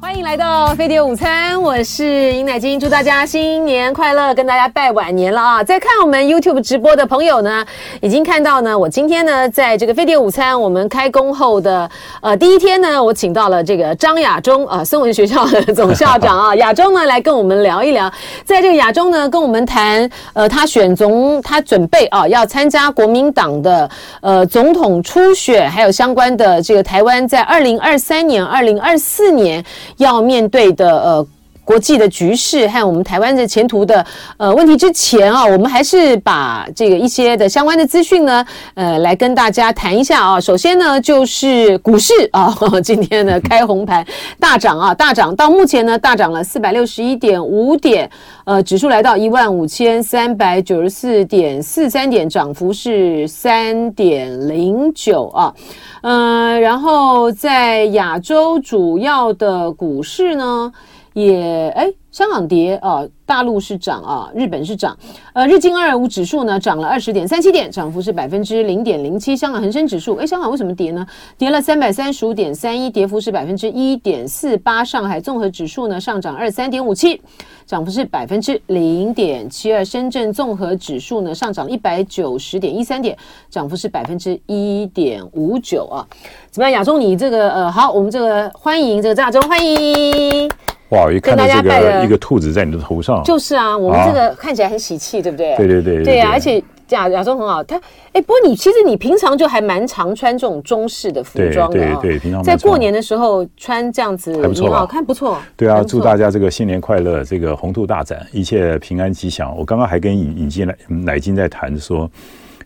[0.00, 5.64] 欢迎来到飞碟午餐，我是尹乃菁，祝大家新年快乐，跟大家拜晚年了啊！
[5.64, 7.64] 在看我们 YouTube 直播的朋友呢，
[8.00, 11.88] 已经看到呢，我今天呢，在这个飞碟午餐我们开工后的
[12.20, 18.12] 呃第一天呢，我请到了这个张亚中啊，孙文学校的总校长啊， 亚中呢来跟我们聊一聊，
[18.44, 23.88] 在这个亚中呢跟我们谈呃他选总，他准备啊要参加国民党的
[24.20, 29.64] 呃总统初选，还有相关的这个台湾在二零二三年、二零二四年。
[29.96, 31.26] 要面对的呃
[31.64, 34.04] 国际的局势和我们台湾的前途的
[34.36, 40.40] 呃问题之前啊，我们还是把这个一些的相关的资讯呢，呃，来跟大家谈一下啊。
[40.40, 42.54] 首先呢，就是股市啊，
[42.84, 44.06] 今天呢开红盘
[44.38, 48.10] 大涨啊，大涨到目前呢大涨了四百六十一点五点，
[48.44, 55.54] 呃，指数来到一万五千三百九十四点四三点，涨幅是三点零九啊。
[56.02, 60.70] 嗯、呃，然后在亚洲主要的股市呢，
[61.14, 63.04] 也哎，香港跌啊。
[63.26, 64.94] 大陆是涨啊，日本是涨，
[65.32, 69.34] 呃，日经二二五指数呢涨了二十点三七点，涨幅是百分之零点零七。
[69.34, 71.06] 香港恒生指数，哎，香港为什么跌呢？
[71.38, 74.84] 跌了三百三十五点三一，跌幅是百分之一点四八。
[74.84, 77.18] 上海综合指数呢上涨二十三点五七，
[77.64, 79.82] 涨幅是百分之零点七二。
[79.82, 83.16] 深圳综合指数呢上涨一百九十点一三点，
[83.48, 86.04] 涨幅是百分之一点五九啊。
[86.50, 90.50] 怎么样，亚中你这个呃好，我们这个欢迎这个张亚中，欢迎。
[90.94, 91.12] 哇！
[91.12, 95.56] 一看到这个一个兔子在你的头上，就是啊，我们这个看起来很喜气，对不对？
[95.56, 96.30] 对对对对啊！
[96.32, 97.76] 而且亚亚中很好，他
[98.12, 101.98] 哎，不过你其实你平常就还蛮常穿这种中式的服装的啊。
[102.00, 105.38] 对，平常在过年的时候穿这样子，还不错，看不错。
[105.56, 109.56] 对啊，祝大家这个新年快乐，这个红兔大展，一切平安吉祥。
[109.56, 112.10] 我刚刚还跟尹尹金来奶金在谈说。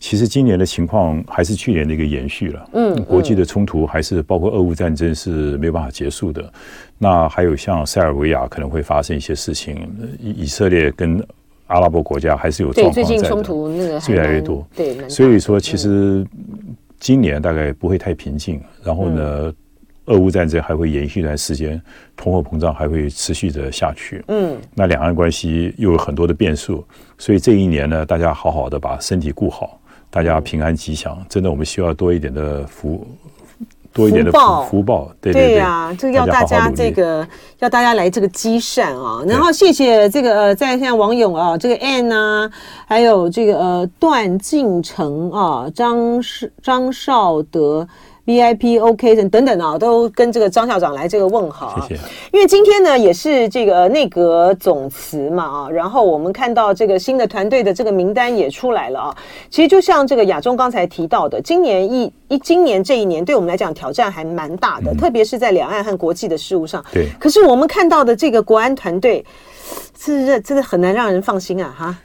[0.00, 6.52] 其实今年的情况还是去年的一个延续了，嗯，国际的冲突还是包括俄乌战争是没有办法结束的，
[6.98, 9.77] 那还有像塞尔维亚可能会发生一些事情，
[10.20, 11.20] 以以色列跟
[11.67, 16.24] 阿拉伯国家还是有状况在的，最近冲突那个越来越多，对，所以说其实
[17.00, 19.52] 今年大概不会太平静，然后呢，
[20.06, 21.80] 俄乌战争还会延续一段时间，
[22.17, 26.84] 通货膨胀还会持续的下去，嗯，那两岸关系又有很多的变数，
[27.18, 29.80] 所以这一年呢，大家好好的把身体顾好。
[30.11, 33.07] 大家平安吉祥，真的，我们需要多一点的福，
[33.92, 37.27] 多一点的福报，福报，对对呀、啊，这个要大家这个
[37.58, 42.51] 要大家来这个积善啊，然后谢谢这个呃，在线网友啊，这个 Ann 啊，
[42.86, 47.86] 还有这个呃段进成啊，张少张少德。
[48.28, 51.86] VIP OK 等等等啊，都跟这个张校长来这个问好啊。
[51.89, 52.00] 谢谢。
[52.30, 59.17] 因为今天呢也是这个内阁总辞嘛啊，然后我们看到这个新的团队的这个名单也出来了啊。
[59.48, 66.84] 其实就像这个亚中刚才提到的，今年一一今年这一年对我们来讲挑战还蛮大的，嗯、特别是在两岸和国际的事务上。
[66.92, 67.06] 对。
[67.18, 69.24] 可是我们看到的这个国安团队，
[69.98, 71.96] 是这真的很难让人放心啊哈。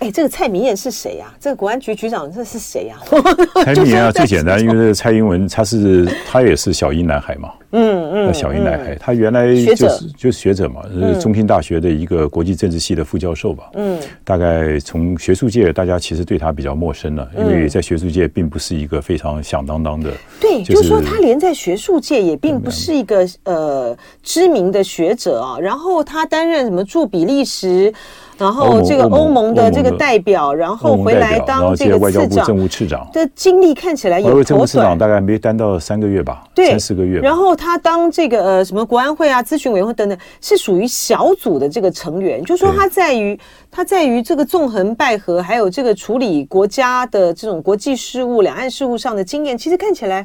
[0.00, 1.36] 哎，这个蔡明燕是谁呀、啊？
[1.38, 3.04] 这个国安局局长这是谁呀、啊？
[3.64, 7.52] 蔡明燕啊，最简单，因为这个蔡英文他是他也是小英男孩嘛。
[7.72, 8.34] 嗯嗯。
[8.34, 13.70] 小英男孩，他原来就是就是学者嘛，是中兴大学的一个国际政治系的副教授吧。
[13.74, 14.00] 嗯。
[14.24, 20.10] 大概从学术界，大家其实对他比较陌生了，因为在学术界并不是一个非常响当当的。
[20.40, 25.58] 对，就是说他连在学术界也并不是一个呃知名的学者啊。
[25.60, 27.92] 然后他担任什么驻比利时。
[28.40, 34.44] 然后这个欧盟的这个代表，然后回来当这个外交部政务次长，的经历看起来也颇短。
[34.44, 37.20] 政务次长大概没担到三个月吧，对，三四个月。
[37.20, 43.38] 然后他当这个呃什么国安会啊、咨询委员会等等，是属于小组的这个成员，就说他在于
[43.70, 50.24] 他在于这个纵横捭阖，还有这个处理国家的这种国际事务、两岸事务上的经验，其实看起来。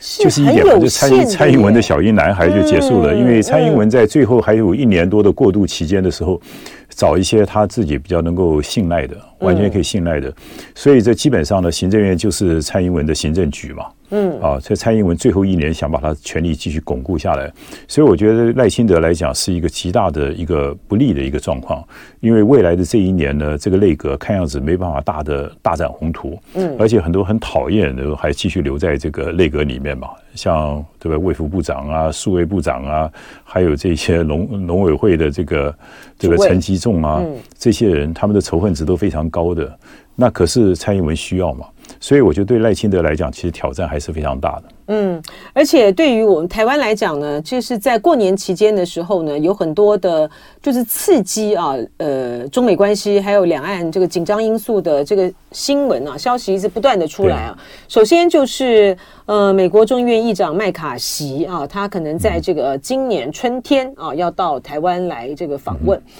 [0.00, 6.40] 就是一点嘛，就蔡英蔡英文的小英男孩就结束了，因为蔡英文在最后还有一年多的过渡期间的时候，
[6.88, 10.32] 找一些他自己比较能够信赖的，完全可以信赖的，
[10.74, 13.84] 所以这基本上呢，行政院就是蔡英文的行政局嘛。
[14.10, 14.40] 嗯。
[14.40, 17.52] 啊，所以蔡英文最后一年想把他权力继续巩固下来，
[17.88, 21.86] 所以我觉得赖清德来讲是一个极大的一个不利的一个状况，
[22.20, 33.12] 因为未来的这一年呢，这个内阁看样子没办法大的大展宏图，嗯，而且很多很讨厌的还继续留在这个内阁里面嘛，像对吧，卫福部长啊、数位部长啊，
[33.44, 35.74] 还有这些农农委会的这个
[36.18, 37.22] 这个陈吉仲啊，
[37.58, 39.78] 这些人他们的仇恨值都非常高的，
[40.16, 41.66] 那可是蔡英文需要嘛。
[42.02, 44.62] 所以我觉得对赖清德来讲，其实挑战还是非常大的。
[44.86, 50.28] 嗯，而且对于我们台湾来讲呢，就是在过年期间的时候呢，有很多的，
[50.62, 57.58] 就是刺激啊，呃，中美关系还有两岸这个紧张因素的这个新闻啊，消息一直不断的出来啊。
[57.86, 65.98] 首先就是呃，美国众议院议长麦卡锡啊，他可能在这个今年春天啊，要到台湾来这个访问。
[65.98, 66.12] 嗯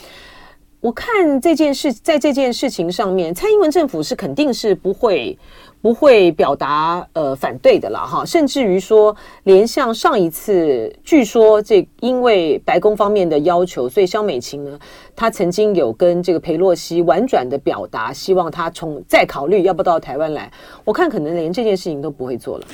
[0.83, 5.39] 我看这件事，在这件事情上面，蔡英文政府是肯定是不会
[5.83, 14.79] 不会表达呃反对的了哈，甚至于说，连像上一次，据说这因为白宫方面的要求，所以萧美琴呢，
[15.17, 20.51] 她曾经有跟这个裴洛西婉转的表达，希望他从再考虑要不到台湾来。
[20.85, 22.67] 我看可能连这件事情都不会做了。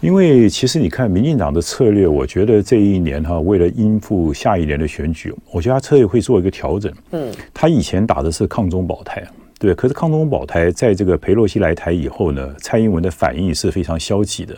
[0.00, 6.92] 因为其实你看，民进党的策略，我觉得这一年哈，为了应付下一年的选举，我觉得他策略会做一个调整。
[7.12, 9.22] 嗯，他以前打的是抗中保台。
[9.64, 14.54] 对，可是抗中保台在这个裴洛西来台以后呢，蔡英文的反应是非常消极的。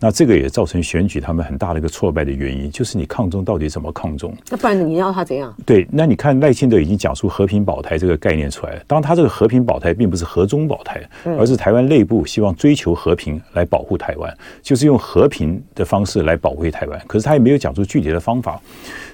[0.00, 4.34] 那这个也造成选举他们很大的一个挫败的原因，就是你抗中到底怎么抗中？
[4.50, 5.54] 那不然你要他怎样？
[5.64, 8.82] 对，那你看赖清德已经讲出和平保台这个概念出来了。
[8.88, 11.00] 当然，他这个和平保台并不是和中保台，
[11.38, 17.00] 而是台湾内部希望追求和平来保护台湾，就是用和平的方式来保卫台湾。
[17.06, 18.60] 可是他也没有讲出具体的方法，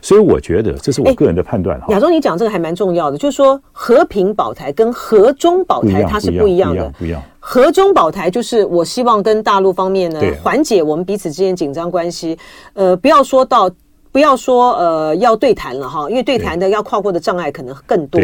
[0.01, 1.89] 所以我觉得这是我个人的判断哈。
[1.91, 7.23] 亚洲，你讲这个还蛮重要的，就是说和平保台跟和中保台它是不一样的，不一样。
[7.39, 12.39] 和中保台就是我希望跟大陆方面呢缓解我们彼此之间紧张关系，
[12.73, 13.71] 呃，不要说到
[14.15, 18.21] 不要说呃要对谈了哈，因为对谈的要跨过的障碍可能更多，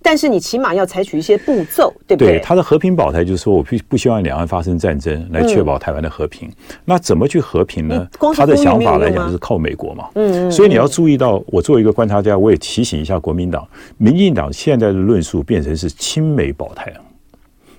[0.00, 2.40] 但是你起码要采取一些步骤，对不对？
[2.40, 6.50] 他的和平保台就是说我不不希望两岸发生战争，来确保台湾的和平。
[6.82, 8.08] 那怎么去和平呢？
[8.34, 13.68] 他的想法来讲就是靠美国嘛，嗯，所以你要注意到，我作为一个观察家，我也提醒一下国民党、
[13.98, 16.90] 民进党现在的论述变成是亲美保台。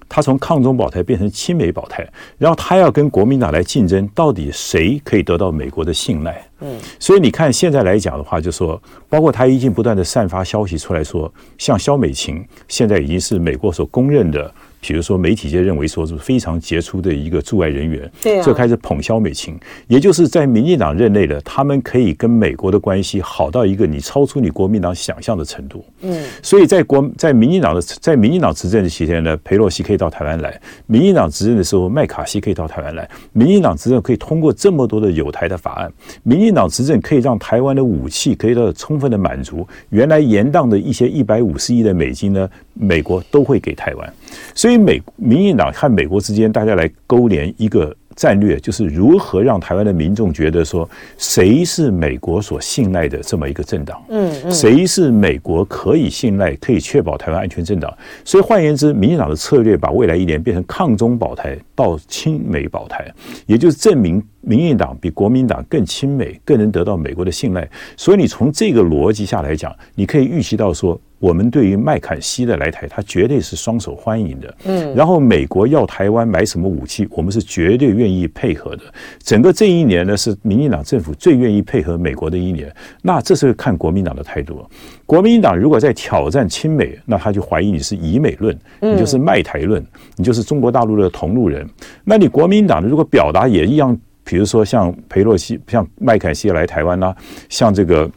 [0.08, 2.08] 他从抗中保台变成亲美保台，
[2.38, 6.48] 然后他要跟国民党来竞争，到底谁可以得到美国的信赖？
[6.62, 14.54] 嗯，所以你看现在来讲的话，就说包括他已经不断的散发消息出来说，像肖美琴现在已经是美国所公认的。
[14.88, 25.84] 比如说，媒体界认为说是非常杰出的一个驻外人员，对，就开始捧肖美琴，也就是在民进党任内的，他们可以跟美国的关系好到一个你超出你国民党想象的程度。
[26.02, 30.52] 嗯，所以在国在民进党的在民进党执政的期间呢，佩洛西可以到台湾来；
[30.86, 33.04] 民进党执政的时候，麦卡锡可以到台湾来；
[33.34, 35.90] 民进党执政可以通过这么多的有台的法案；
[36.22, 44.14] 民进党执政可以让台湾的武器可以得到充分的满足，原来延宕的一些一百五十亿的美金呢，美国都会给台湾。
[44.54, 54.02] 所以美民进党和美国之间，大家来勾连一个战略，就是如何让台湾的民众觉得说，谁是美国所信赖的这么一个政党？
[54.10, 57.94] 嗯，谁是美国可以信赖、可以确保台湾安全政党？
[58.24, 63.06] 所以换言之，民进党的策略把未来一年变成抗中保台到亲美保台，
[63.46, 67.70] 也就是证明民进党比国民党更亲美，更能得到美国的信赖。
[67.98, 71.00] 所以你从这个逻辑下来讲，你可以预期到说。
[71.26, 74.56] 我们对于麦坎锡的来台，他绝对是双手欢迎的。
[74.66, 78.84] 嗯，然后美国要台湾买什么武器，我们是绝对愿意配合的。
[79.24, 82.72] 整个这一年呢，是民进党政府最愿意配合美国的一年。
[83.02, 84.64] 那这是看国民党的态度。
[85.08, 89.84] 国民党如果在挑战亲美，那他就怀疑你是以美论，你就是卖台论，
[90.18, 91.68] 你就是中国大陆的同路人。
[92.04, 97.18] 那你国民党如果表达也一样，比如说像裴洛西、像麦坎锡来台湾呐、啊，
[97.50, 98.08] 像这个。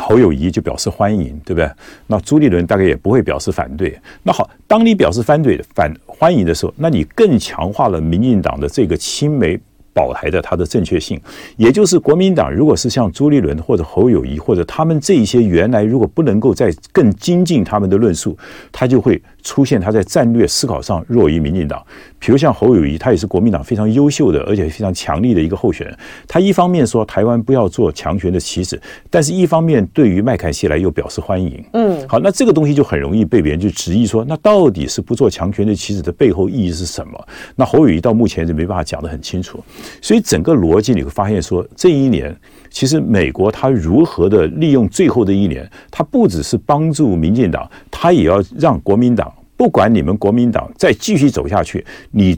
[0.00, 1.70] 侯友谊就表示欢迎，对不对？
[2.06, 3.96] 那朱立伦大概也不会表示反对。
[4.22, 9.58] 那好，当你表示反对、反欢迎的时候，那你更强化了民进党的这个亲美
[9.92, 11.20] 保台的它的正确性。
[11.56, 18.36] 也就是国民党如果是像朱立伦或者侯友谊或者他们这一些原来如果不能够再更精进他们的论述，
[18.72, 19.20] 他就会。
[19.42, 21.82] 出现他在战略思考上弱于民进党，
[22.20, 25.96] 比如像侯友谊，他也是国民党非常优秀的，而且非常强力的一个候选人。
[26.28, 31.64] 他一方面说台湾不要做强权的棋子，但是一方面对于麦坎锡来又表示欢迎。
[31.72, 37.28] 嗯，好，那这个东西就很容易被别人就质疑说，那到底是不做强权的棋子的背后意义是什么？
[37.56, 39.58] 那侯友谊到目前是没办法讲得很清楚。
[40.02, 42.36] 所以整个逻辑你会发现说，这一年
[42.68, 49.32] 其实美国他如何的利用最后的一年，他不只是帮助民进党，他也要让国民党。
[49.60, 52.34] 不管你们国民党再继续走下去，你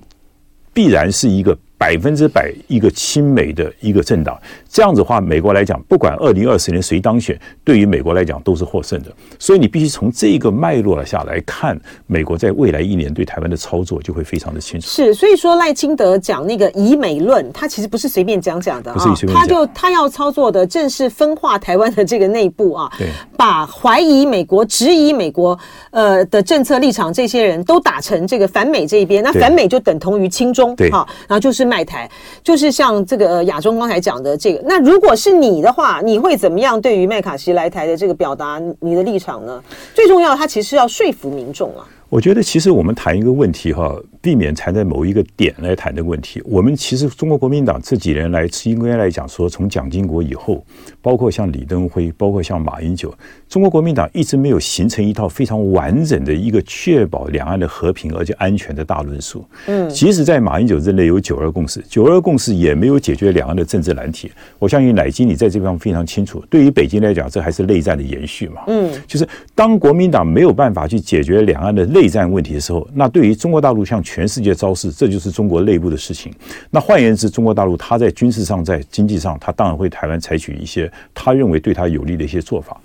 [0.72, 4.40] 必然是一个百分之百一个亲美的一个政党。
[4.68, 9.12] 这样子的话，美国来讲，不管二零二四年谁当选，对于美国来讲都是获胜的。
[9.36, 14.86] 所以你必须从这个脉络下来看，美国在未来一年对台湾的操作就会非常的清楚。
[14.86, 25.58] 是，所以说赖清德讲那个以美论，他其实不是随便讲讲的啊，他就他要操作的正是分化台湾的这个内部啊，对，把怀疑美国、质疑美国
[25.90, 32.06] 呃的政策立场这些人都打成这个反美这一边，那反美就等同于亲中，对，好，然后就是卖台，
[32.44, 34.62] 就是像这个亚中刚才讲的这个。
[34.66, 39.62] 那如果是你的话，你会怎么样对于麦卡锡来台的这个表达你的立场呢？
[39.94, 41.88] 最重要，他其实要说服民众啊。
[42.10, 46.40] 我觉得其实我们谈一个问题哈，避免缠在某一个点来谈的问题。
[46.44, 50.64] 我们其实中国国民党这几年来，应该来讲说，从蒋经国以后，
[51.00, 53.12] 包括像李登辉，包括像马英九，
[53.48, 59.44] 中国国民党一直没有形成一套非常完整的一个确保两岸的和平而且安全的大论述。
[59.66, 64.30] 嗯，即使在马英九任内有九二共识，九二共识也没有解决两岸的政治难题。
[64.58, 66.44] 我相信乃金你在这地方非常清楚。
[66.50, 68.62] 对于北京来讲，这还是内战的延续嘛。
[68.66, 76.30] 嗯，就是当国民党没有办法去解决两岸的内内战问题的时候，那对于中国大陆向全世界昭示，这就是中国内部的事情。
[76.68, 82.78] 那换言之，中国大陆他在军事上、在经济上，他当然会台湾采取一些他认为对他有利的一些做法。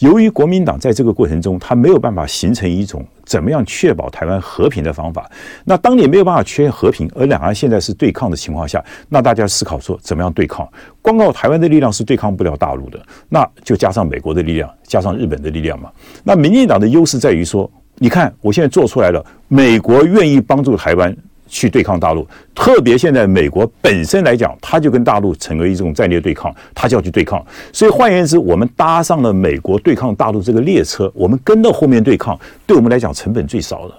[0.00, 5.26] 由于国民党在这个过程中，他没有办法形成一种怎么样确保台湾和平的方法。
[5.64, 10.68] 那当你没有办法确认和平，而两岸现在是对抗的情况下，那大家思考说怎么样对抗？
[11.00, 15.90] 光靠台湾的力量是对抗不了大陆的，那就加上美国的力量，加上日本的力量嘛。
[16.22, 17.70] 那民进党的优势在于说。
[17.98, 19.24] 你看，我现在做出来了。
[19.48, 27.44] 美国愿意帮助台湾去对抗大陆，特别现在美国本身来讲，它就跟大陆成为一种战略对抗，它就要去对抗。
[27.72, 33.94] 所以换言之，我们搭上了美国对抗大陆这个列车，我们跟到后面对抗，对我们来讲成本最少的，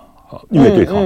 [0.50, 0.98] 因为对抗。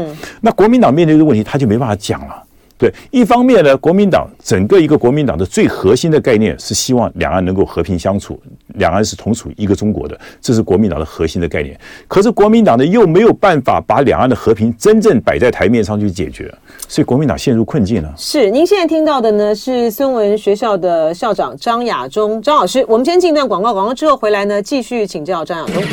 [0.41, 2.43] 那国民党面对这个问题，他就没办法讲了。
[2.79, 8.41] 对，一方面呢，国民党整个一个国民党的最核心的概念是希望两岸能够和平相处，
[8.75, 11.77] 两岸是同属一个中国的，这是国民党的核心的概念。
[12.07, 16.49] 可是国民党呢，又没有办法把两岸的和平真正摆在台面上去解决，
[16.87, 18.13] 所以国民党陷入困境了。
[18.15, 22.85] 是，您现在听到的呢是孙文学校的校长张亚中张老师。
[22.87, 25.83] 我们先进一段广告，广告之后回来呢，继续请教张亚中。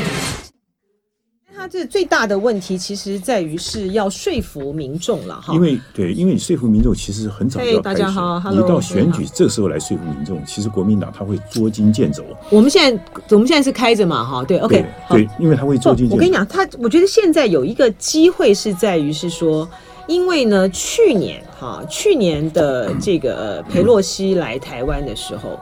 [1.57, 5.55] 他这最大的问题，其实在于是要说服民众了哈。
[5.55, 7.83] 因为对，因为你说服民众，其实很早就要开始。
[7.83, 12.23] 大家好，Hello, 你到选举这时候来说服民众，其实国民党他会捉襟见肘。
[12.51, 16.15] 我们现在我们现在是开着嘛哈，对，OK，对，对，因为他会捉襟见肘。
[16.15, 19.67] 我跟你讲，他我觉得现在有一个机会是在于是说，
[20.07, 25.59] 因为呢，去年哈，去年的这个裴洛西来台湾的时候，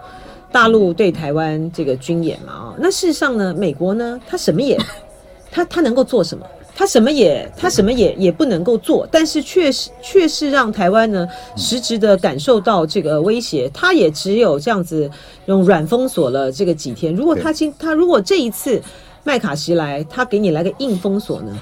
[0.50, 4.76] 大陆对台湾这个军演嘛啊，那事实上呢，美国呢，他什么也。
[5.54, 6.44] 他他能够做什么？
[6.76, 11.24] 他什么也他什么也也不能够做，但是确实确实让台湾呢
[11.56, 13.70] 实质的感受到这个威胁。
[13.72, 15.08] 他也只有这样子
[15.46, 17.14] 用软封锁了这个几天。
[17.14, 18.82] 如果他今他如果这一次
[19.22, 21.56] 麦卡锡来，他给你来个硬封锁呢？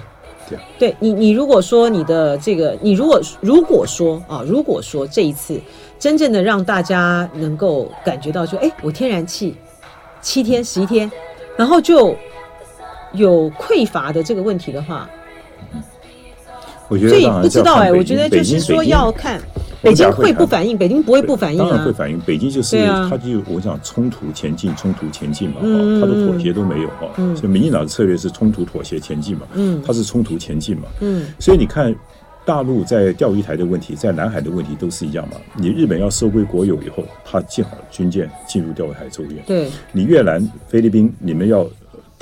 [0.49, 5.61] 对，对你你如果说你的这个你如果如果说啊如果说这一次
[5.99, 9.55] 真正的让大家能够感觉到说，哎，我天然气
[10.23, 11.13] 七天十一天，
[11.55, 12.17] 然后就。
[13.15, 15.09] 有匮乏的这个问题的话，
[16.89, 19.41] 我觉得所以不知道哎，我觉得就是说要看
[19.83, 22.19] 北京会不反应，北京不会不反应啊，当然会反应。
[22.21, 25.67] 北京就是他就我想冲突前进，冲突前进嘛，哈，
[26.01, 31.95] 他的妥协都没有哈，所以民进党的策略是冲突妥协前进嘛，嗯，他是冲突前进嘛，嗯，所以你看
[32.45, 35.37] 大陆在钓鱼台的问题，在南海的问题都是一样嘛。
[35.57, 41.67] 你日本要收归国有以后，他建好军舰进入钓鱼台周边，对，你越南、菲律宾，你们要。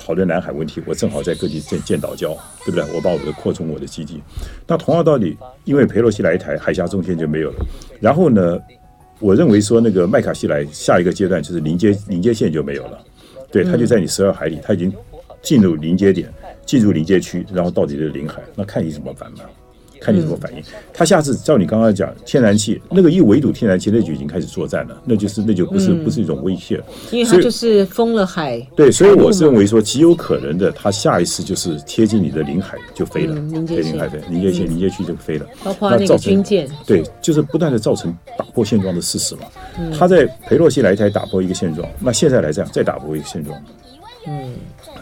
[0.03, 2.83] 讨论南海问题，我正好在各地建建岛礁，对不对？
[2.95, 4.23] 我把我的扩充我的基地。
[4.67, 7.67] 那同样道理，因为裴洛西来台，海峡中线就没有了。
[8.01, 8.59] 然后呢，
[9.19, 12.99] 我认为说那个麦卡锡来，下一个阶段就是临接临接线就没有了。
[13.53, 14.91] 对，他就在你十二海里，他已经
[15.43, 16.33] 进入临接点，
[16.65, 19.41] 进入临接区，然后到底是领海，那看你怎么办嘛。
[20.01, 20.63] 看你怎么反应。
[20.93, 28.61] 他下次照你刚刚讲，天然气那个一围堵天然气，那就已经开始作战了，那就是那就不是不是一种威胁了，因为他就是封了海。
[28.75, 36.69] 对，所以我是认为说极有可能的，他下一次就是贴近你的领海就飞了，临海飞临界线临界区就飞了，包括那个军舰。
[36.87, 39.43] 对，就是不断的造成打破现状的事实嘛。
[39.99, 43.57] 他在裴洛西来台打破一个现状，那现在来这样再打破一个现状，
[44.27, 44.55] 嗯，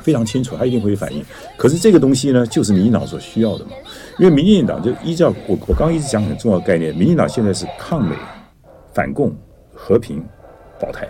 [0.02, 1.24] 非常清楚，他一定会反应。
[1.56, 3.72] 可是这个东西呢，就是民进党所需要的嘛。
[4.18, 8.14] 因为民进党就依照我我刚刚一直讲很重要的概念，民进党现在是抗美、
[8.92, 9.34] 反共、
[9.74, 10.24] 和平、
[10.80, 11.08] 保台，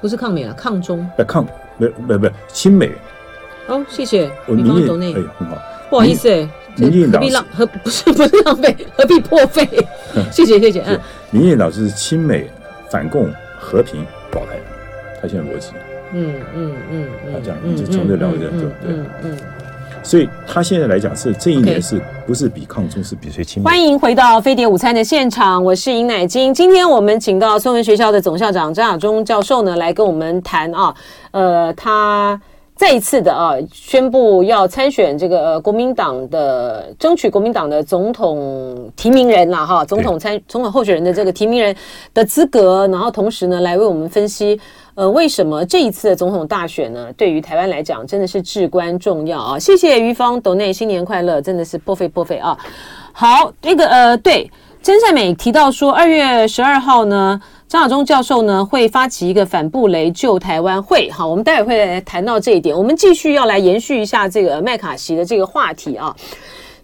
[0.00, 1.06] 不是抗美啊，抗中。
[1.18, 1.46] 呃抗，
[1.78, 2.90] 不不不亲美。
[3.66, 4.30] 哦，谢谢。
[4.46, 5.58] 我民进党哎很好，
[5.90, 9.66] 不好意思哎，民进党何必浪何 不是不是浪费，何必破费？
[10.30, 10.82] 谢 谢谢谢。
[10.86, 10.98] 嗯，
[11.30, 12.50] 民进党是亲美、
[12.90, 14.58] 反共、和平、保台，
[15.20, 15.68] 他现在逻辑。
[16.14, 18.94] 嗯嗯嗯嗯，他讲你就从这两个人走，对，
[19.24, 19.36] 嗯。
[20.02, 23.70] 所以他现在来讲是这一年是不是比抗中是比谁亲美？
[23.70, 26.52] 欢迎回到飞碟午餐的现场，我是尹乃金。
[26.52, 30.94] 今天我们请到孙文学校的总校长张亚中教授呢来跟我们谈啊，
[31.30, 32.38] 呃，他
[32.76, 41.74] 再一次的啊宣布要参选这个呃国民党的争取国民党的总统提名人了哈，总统参总统候选人的这个提名人
[42.12, 44.60] 的资格，然后同时呢来为我们分析。
[44.96, 47.12] 呃，为什么这一次的总统大选呢？
[47.14, 49.58] 对于台湾来讲，真的是至关重要啊！
[49.58, 52.56] 谢谢于芳斗内新年快乐，真的是破费破费啊！
[53.12, 54.48] 好，那个呃，对，
[54.80, 61.10] 真善美提到说，二月十二号呢，张亚中教授呢会发起一个反布雷救台湾会。
[61.10, 62.76] 好，我们待会会来谈到这一点。
[62.76, 66.14] 我们继续要来延续一下这个麦卡锡的这个话题啊，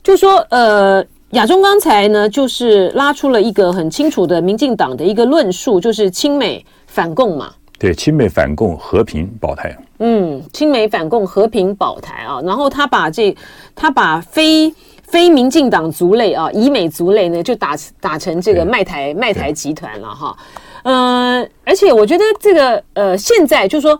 [0.03, 7.53] 就说呃，亚中刚才呢就是拉出了一个很清楚的民进党的一个论述，就是亲美反共嘛。
[7.81, 9.75] 对，亲美反共和平保台。
[10.01, 13.35] 嗯，亲美反共和平保台啊，然后他把这
[13.75, 14.71] 他把非
[15.03, 20.37] 非民进党族类啊，以美族类呢，就打打成这个卖台卖台集团了哈。
[20.83, 23.99] 嗯、呃，而且我觉得这个呃，现在就是说，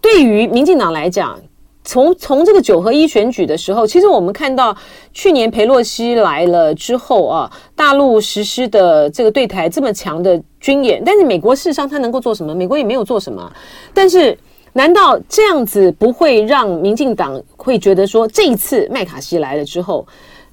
[0.00, 1.38] 对于民进党来讲。
[1.84, 4.74] 从从这个九合一选举的时候，其实我们看到
[5.12, 12.54] 去年裴洛西来了之后啊，大陆实施的这个对台这么强的军演，但是美国事实上他能够做什么？
[12.54, 13.52] 美国也没有做什么。
[13.92, 14.36] 但是
[14.72, 20.06] 难道这样子不会让民进党会觉得说，这一次麦卡锡来了之后，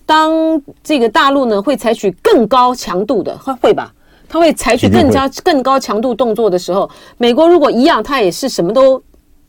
[0.05, 3.93] 当这个大陆呢会采取更高强度的会会吧？
[4.27, 9.01] 他会采取更加更高强度动作的时候，美国如果一样，他也是什么都。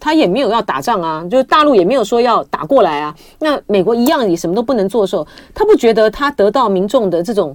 [0.05, 3.15] 他也没有要打仗啊，就是大陆也没有说要打过来啊。
[3.39, 7.55] 那美国一样，你什么都不能做的时候，他不觉得他得到民众的这种，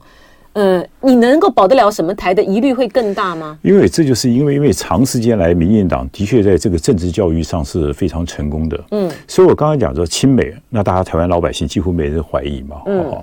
[0.53, 3.59] 呃，你能够保得了什么台的疑虑会更大吗？
[3.63, 8.81] 因为这就是因为因为长时间来，民进党的确在这个政治教育上是非常成功的。
[8.91, 12.77] 嗯，所以我刚刚讲说亲美，那大家台湾老百姓几乎没人怀疑嘛。
[12.85, 13.13] 嗯，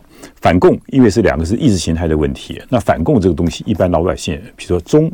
[0.43, 2.61] 反共，因为是两个是意识形态的问题。
[2.69, 5.11] 那反共这个东西，一般老百姓，比如说中。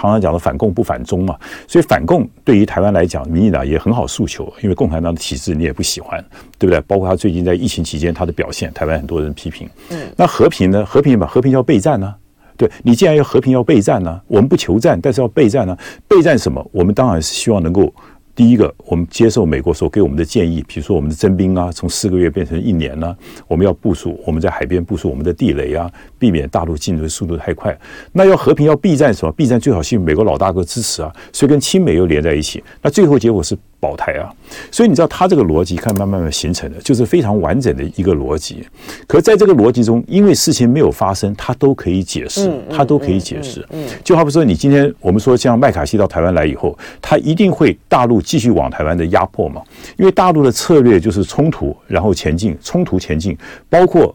[0.00, 1.36] 常常讲的反共不反中嘛，
[1.66, 6.24] 所以反共对于台湾来讲，民进党也很好诉求，因为共产党的体制你也不喜欢，
[6.56, 6.80] 对不对？
[6.82, 9.68] 包括他最近在疫情期间他的表现，台湾很多人批评。
[9.90, 10.86] 嗯，那和平呢？
[10.86, 12.14] 和平嘛，和平要备战呢？
[12.56, 15.76] 对，你既然要和平要备战呢，我们不求战，但是要备战呢？
[16.06, 16.64] 备战什么？
[16.72, 17.92] 我们当然是希望能够。
[18.38, 23.16] 第一个，我们接受美国所给我们的建议，比如说我们的征兵啊，从四个月变成一年呢、
[23.48, 25.90] 我们要部署，我们在海边部署我们的地雷啊，
[26.20, 27.76] 避免大陆进入的速度太快。
[28.12, 29.32] 那要和平要避战什么？
[29.32, 32.62] 避战最好是美国老大哥支持啊，所以跟亲美又连在一起。
[32.80, 33.58] 那最后结果是。
[33.80, 34.28] 保台啊，
[34.70, 38.66] 所以你知道他这个逻辑，看慢慢慢形成的，就是非常完整的一个逻辑。
[39.06, 43.66] 可是在这个逻辑中，因为事情没有发生，他都可以解释，他都可以解释。
[44.02, 49.62] 就好比说，你今天我们说像麦卡锡到台湾来以后，他一定会大陆继续往台湾的压迫嘛，
[49.96, 53.36] 因为大陆的策略就是冲突，然后前进，冲突前进，
[53.68, 54.14] 包括。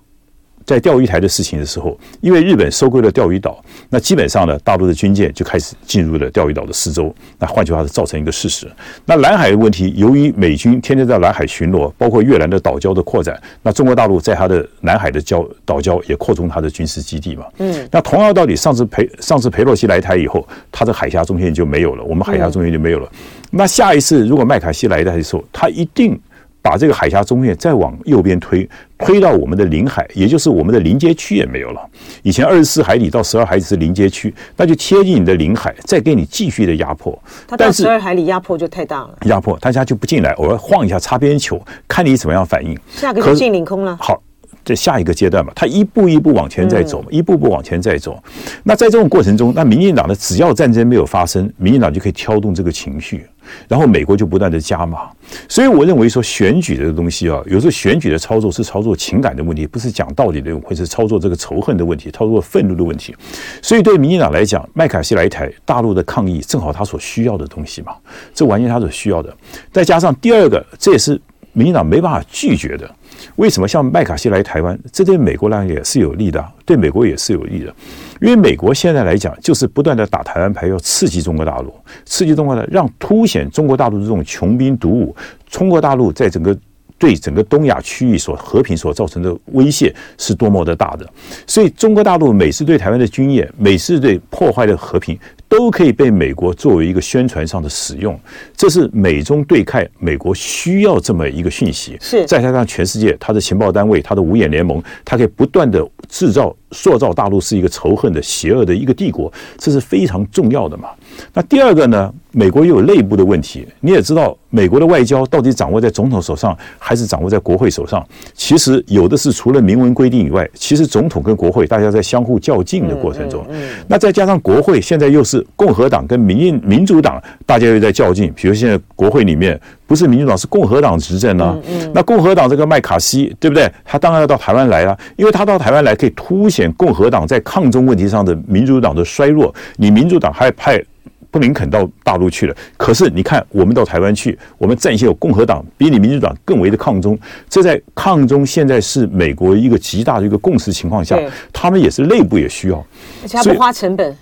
[0.66, 7.14] 在钓鱼台的事情的时候，因为日本收归了钓鱼岛，那基本上呢，大陆的军舰就开始进入了钓鱼岛的四周。
[7.40, 8.72] 那换句话是，造成一个事实。
[9.06, 17.46] 那南海的问题，由于美军天天在南海巡逻，包括越南的岛礁的扩展，那中国大陆在它的南海的礁岛礁也扩充它的军事基地嘛。
[17.58, 17.88] 嗯。
[17.92, 23.12] 那同样道理，上次裴上次裴洛西来台以后，他的海峡中线就没有了，我们海峡中线就没有了。
[23.52, 26.20] 那下一次如果麦卡锡来台的时候，他一定。
[26.64, 31.90] 把这个海峡中线再往右边推，推到我们的领海，也就是我们的临街区也没有了。
[32.24, 37.22] 以前二十四海里到十二海里是临街区，那就贴近你的领海，再给你继续的压迫。
[37.46, 42.80] 他到十二海里压迫就太大了，压迫大家就不进来，偶尔晃一下擦边球，看你怎么样反应。
[42.90, 43.98] 下个就进领空了。
[44.00, 44.24] 好，
[44.64, 48.18] 这下一个阶段嘛，他一步一步往前再走，嗯、一步步往前再走。
[48.64, 53.26] 那在这种过程中，那民进党呢，只要战争没有发生，民进党就可以挑动这个情绪。
[53.68, 55.10] 然后美国就不断的加码，
[55.48, 63.16] 所以我认为说选举这个东西啊，有时候选举的操作是操作情感的问题，不是讲道理的，或是操作这个仇恨的问题，操作愤怒的问题。
[63.62, 67.96] 所以对民进党来讲，麦卡锡来台，大陆的抗议正好他所需要的东西嘛，
[68.34, 69.36] 这完全他所需要的。
[69.72, 71.20] 再加上第二个，这也是
[71.54, 72.90] 民进党没办法拒绝的。
[73.38, 77.74] 为什么像麦卡锡来台湾，这对美国来讲也是有利的，对美国也是有利的。
[78.20, 81.74] 因为美国现在来讲，就是不断的打台湾牌，要刺激中国大陆，
[82.06, 85.16] 刺激中国大陆，让凸显中国大陆这种穷兵黩武，
[85.50, 86.58] 中国大陆在整个
[86.98, 91.08] 对整个东亚区域所和平所造成的威胁是多么的大的。
[91.48, 95.18] 所以，中国大陆每次对台湾的军演，每次对破坏的和平。
[95.54, 98.20] 都可以被美国作为一个宣传上的使用，
[98.58, 101.96] 这是美中对抗，美国需要这么一个讯息。
[102.02, 110.90] 是，再加上全世界，它的情报单位，它的五眼联盟，它可以不断的制造塑造大陆是一个仇恨的、邪恶的一个帝国，这是非常重要的嘛。
[111.34, 112.14] 那第二个呢？
[112.36, 118.04] 美国又有内部的问题，你也知道，美国的外交到底掌握在总统手上，还是掌握在国会手上？
[118.34, 123.46] 其实有的是除了明文规定以外，其实总统跟国会大家在相互较劲的过程中，
[123.88, 128.34] 那再加上国会现在又是共和党跟民民主党，大家又在较劲。
[128.36, 129.60] 比如现在国会里面
[129.94, 131.56] 不是民主党是共和党执政呢，
[131.94, 133.72] 那共和党这个麦卡锡对不对？
[133.86, 139.54] 他当然要到台湾来了，因为他到台湾来可以凸显共和党在抗中问题上的民主党的衰弱。
[139.76, 140.84] 你民主党还派。
[141.30, 147.18] 布林肯到大陆去了，可是你看，我们到台湾去，我们战线有共和党比你民主党更为的抗中，
[147.50, 151.20] 这在抗中现在是美国一个极大的一个共识情况下，
[151.52, 152.78] 他们也是内部也需要，
[153.24, 154.16] 而且他不花成本。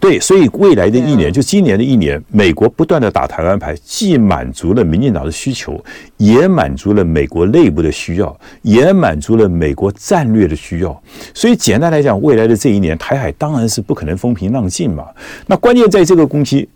[0.00, 5.82] 对，所以未来的一年，就今年的一年，美国不断的打台湾牌，既满足了民进党的需求，
[6.16, 11.02] 也满足了美国内部的需要，也满足了美国战略的需要。
[11.32, 15.06] 所以简单来讲，未来的这一年，台海当然是不可能风平浪静嘛。
[15.46, 16.68] 那关键在这个攻击。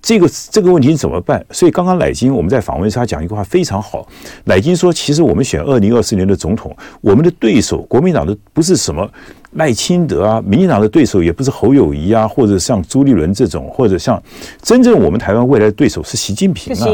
[0.00, 1.44] 这个这个问题怎么办？
[1.50, 4.06] 所以刚刚乃金我们在访问时，他讲一句话非常好。
[4.44, 9.08] 乃金说：“其实我们选二零二四年的总统，我们的对手国民党的不是什么
[9.52, 14.22] 赖清德啊，民进党的对手也不是侯友谊啊，或者像朱立伦这种，或者像
[14.62, 16.86] 真正我们台湾未来的对手是习近平啊，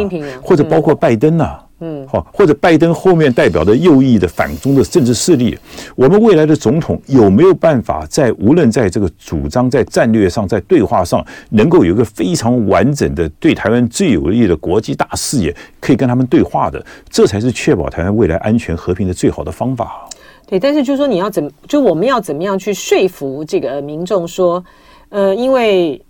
[0.43, 1.66] 或者包括拜登啊。”嗯，
[2.09, 5.57] 好，或者拜登后面代表的右翼的反中的政治势力，
[5.95, 20.09] 我们未来的总统有没有办法在无论在这个主张、在战略上、在对话上，能够有一个非常完整的对台湾最有利的国际大视野，可以跟他们对话的，这才是确保台湾未来安全和平的最好的方法。
[20.47, 24.65] 对，但是就是说你要怎，就我们要怎么样去说服这个民众说，
[25.11, 26.01] 呃，因为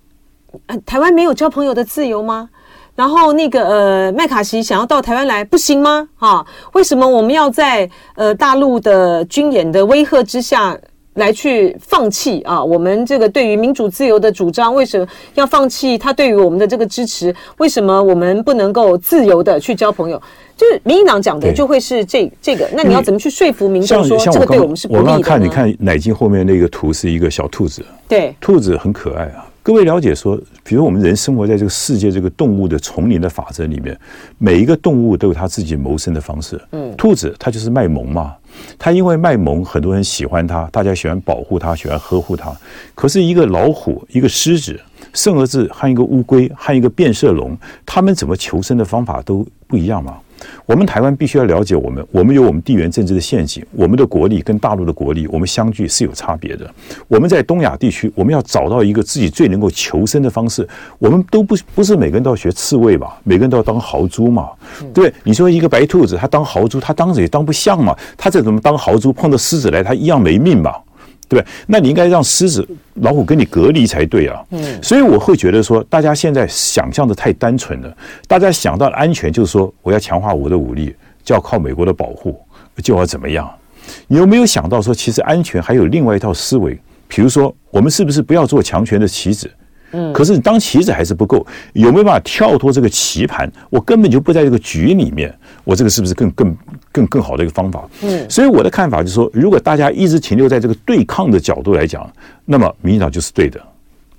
[0.85, 2.49] 台湾没有交朋友的自由吗？
[2.97, 6.09] 然后那个呃，麦卡锡想要到台湾来，不行吗？
[6.17, 10.77] 哈，为什么我们要在呃大陆的军演的威吓之下
[11.15, 12.63] 来去放弃啊？
[12.63, 17.35] 我们这个对于民主自由的主张，为什么要放弃他对于我们的这个支持？
[17.59, 20.21] 为什么我们不能够自由的去交朋友？
[20.57, 22.67] 就是民进党讲的就会是这这个。
[22.73, 25.05] 那你要怎么去说服民众说这个对我们是不利的？
[25.05, 29.46] 我刚刚看你看奶金后面那个图是一个小兔子，对，兔子很可爱啊。
[29.67, 33.99] 各位了解说，比如我们人生活在这个世界这个动物的丛林的法则里面，
[34.39, 36.57] 每一个动物都有它自己谋生的方式。
[36.71, 38.37] 嗯，兔子它就是卖萌嘛，
[38.79, 42.57] 它因为卖萌，很多人喜欢它，大家喜欢保护它，喜欢呵护它。
[42.95, 44.81] 可是，一个老虎、一个狮子，
[45.13, 50.17] 甚至和一个乌龟、和一个变色龙，它们怎么求生的方法都不一样嘛。
[50.67, 56.69] 我们台湾必须要了解，我们我们有我们地缘政治的陷阱，我们的国力跟大陆的国力，我们相距是有差别的。
[57.09, 60.69] 我们在东亚地区，我们要找到一个自己最能够求生的方式。
[60.99, 63.19] 我们都不不是每个人都要学刺猬吧？
[63.25, 64.51] 每个人都要当豪猪嘛？
[64.93, 67.97] 对，你说一个白兔子，它当豪猪，它当着也当不像嘛？
[68.17, 69.13] 它再怎么当豪猪？
[69.13, 70.75] 碰到狮子来，它一样没命嘛？
[71.29, 74.41] 对，那你应该让狮子、老虎跟你隔离才对啊。
[74.51, 77.97] 嗯，所以我会觉得说，大家现在想象的太单纯了。
[78.29, 82.41] 大家想到安全，就是说我要强化我的武力，就要靠美国的保护，
[82.83, 83.51] 就要怎么样？
[84.07, 86.79] 你有没有想到说，其实安全还有另外一套思维？
[87.09, 89.51] 比如说，我们是不是不要做强权的棋子？
[89.93, 93.51] 嗯，可是你当棋子还是不够，有没有办法跳脱这个棋盘？
[93.71, 95.33] 我根本就不在这个局里面，
[95.65, 96.57] 我这个是不是更更
[96.91, 97.89] 更更好的一个方法？
[98.03, 102.11] 嗯，所以我的看法就是说，如果大家一直停留在这个对抗的角度来讲，
[102.45, 103.61] 那么民进党就是对的，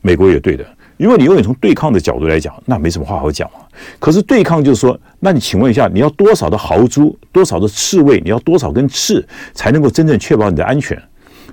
[0.01, 0.65] 美国也对的。
[0.97, 3.59] 如果你永远从对抗的角度来讲，那没什么话好讲嘛。
[3.99, 10.99] 可是对抗就是说，那你请问一下，你要多少的豪猪，多少的刺猬，你要多少根刺，才能够真正确保你的安全？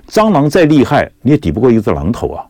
[0.09, 2.43] 蟑螂再厉害，你也抵不过一只狼头啊。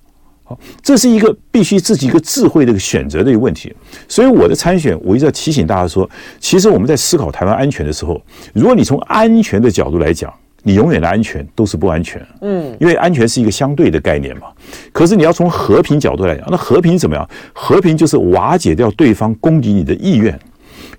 [0.47, 3.75] 好，这是一个必须自己一个智慧的一个选择的一个问题。
[4.07, 6.07] 所以我的参选，我一直要提醒大家说，
[6.39, 8.21] 其实我们在思考台湾安全的时候，
[8.53, 10.31] 如果你从安全的角度来讲，
[10.61, 12.23] 你永远的安全都是不安全。
[12.41, 14.43] 嗯，因为安全是一个相对的概念嘛。
[14.91, 17.27] 可是你要从和平角度来讲，那和平怎么样？
[17.51, 20.39] 和平就是瓦解掉对方攻击你的意愿。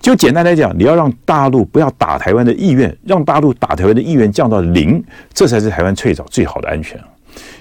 [0.01, 7.01] 就简单来讲，你要让大陆不要打台湾的意愿，让大陆打台湾的意愿降到零，这才是台湾最早最好的安全。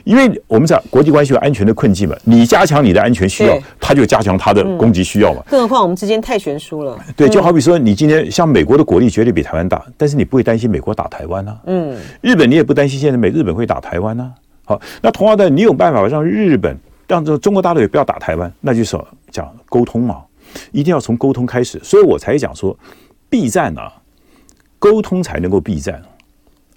[0.05, 5.43] 因为我们讲国际关系有安全的困境嘛，你加强你的安全需要，他就加强他的攻击需要嘛。
[5.49, 6.97] 更何况我们之间太悬殊了。
[7.17, 11.59] 对，就好比说，你今天像美国的国力绝对比台湾大，但是你不会担心美国打台湾啊。
[11.65, 11.97] 嗯。
[12.21, 14.31] 日本你也不担心现在美日本会打台湾啊。
[14.63, 18.95] 好，那同样的，你有办法让日本让这中国大陆也不要打台湾，那就是
[19.31, 20.21] 讲沟通嘛，
[20.71, 21.79] 一定要从沟通开始。
[21.83, 22.77] 所以我才讲说，
[23.27, 23.91] 避战啊，
[24.77, 25.99] 沟通才能够避战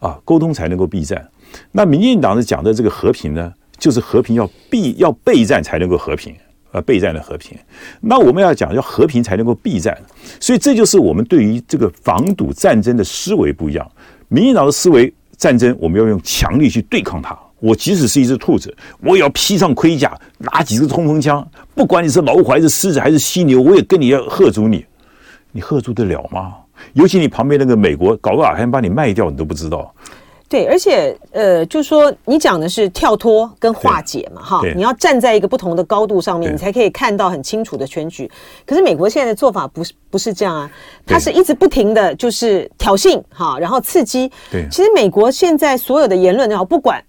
[0.00, 1.28] 啊，沟通才能够避战。
[1.72, 6.34] 那民进党的讲的这个和平呢，就是和平要避要备战才能够和平，
[6.72, 7.56] 呃，备战的和平。
[8.00, 9.96] 那我们要讲要和平才能够避战，
[10.40, 13.90] 所以这就是我们对于这个防堵战争的思维不一样。
[14.28, 24.84] 民进党的思维，战争我们要用强力去对抗它，我即使是一只兔子，我也要披上盔甲，拿几支冲锋枪，不管你是老虎还是狮子还是犀牛，我也跟你要吓阻你。
[25.52, 26.54] 你吓阻得了吗？
[26.92, 29.92] 尤其你旁边那个美国，搞不好还把你卖掉，你都不知道。
[30.48, 38.30] 对，而且呃，就说你讲的是跳脱跟化解嘛，哈，你要站在一个不同的高度上面，你才可以看到很清楚的全局。
[38.64, 40.70] 可是美国现在的做法不是不是这样啊，
[41.06, 44.30] 它是一直不停的就是挑衅哈，然后刺激。
[44.50, 47.04] 对，其实美国现在所有的言论也好，不管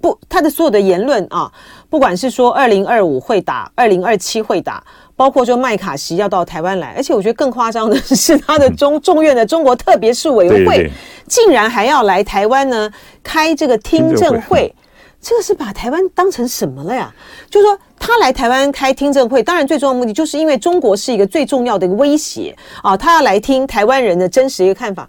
[0.00, 1.50] 不他的所有的言论啊，
[1.94, 4.82] 不管是说二零二五会打，二零二七会打。
[5.14, 10.90] 包括说麦卡锡要到台湾来，而且我觉得更夸张的是，他的中众院的中国特别事委员会
[11.28, 12.90] 竟然还要来台湾呢，
[13.22, 14.74] 开这个听证会，
[15.22, 17.14] 这个是把台湾当成什么了呀？
[17.48, 22.52] 就是说他来台湾开听证会，当然最重要的目的就是因为中国是一个最重要的一个威胁
[22.82, 25.08] 啊，他要来听台湾人的真实一个看法。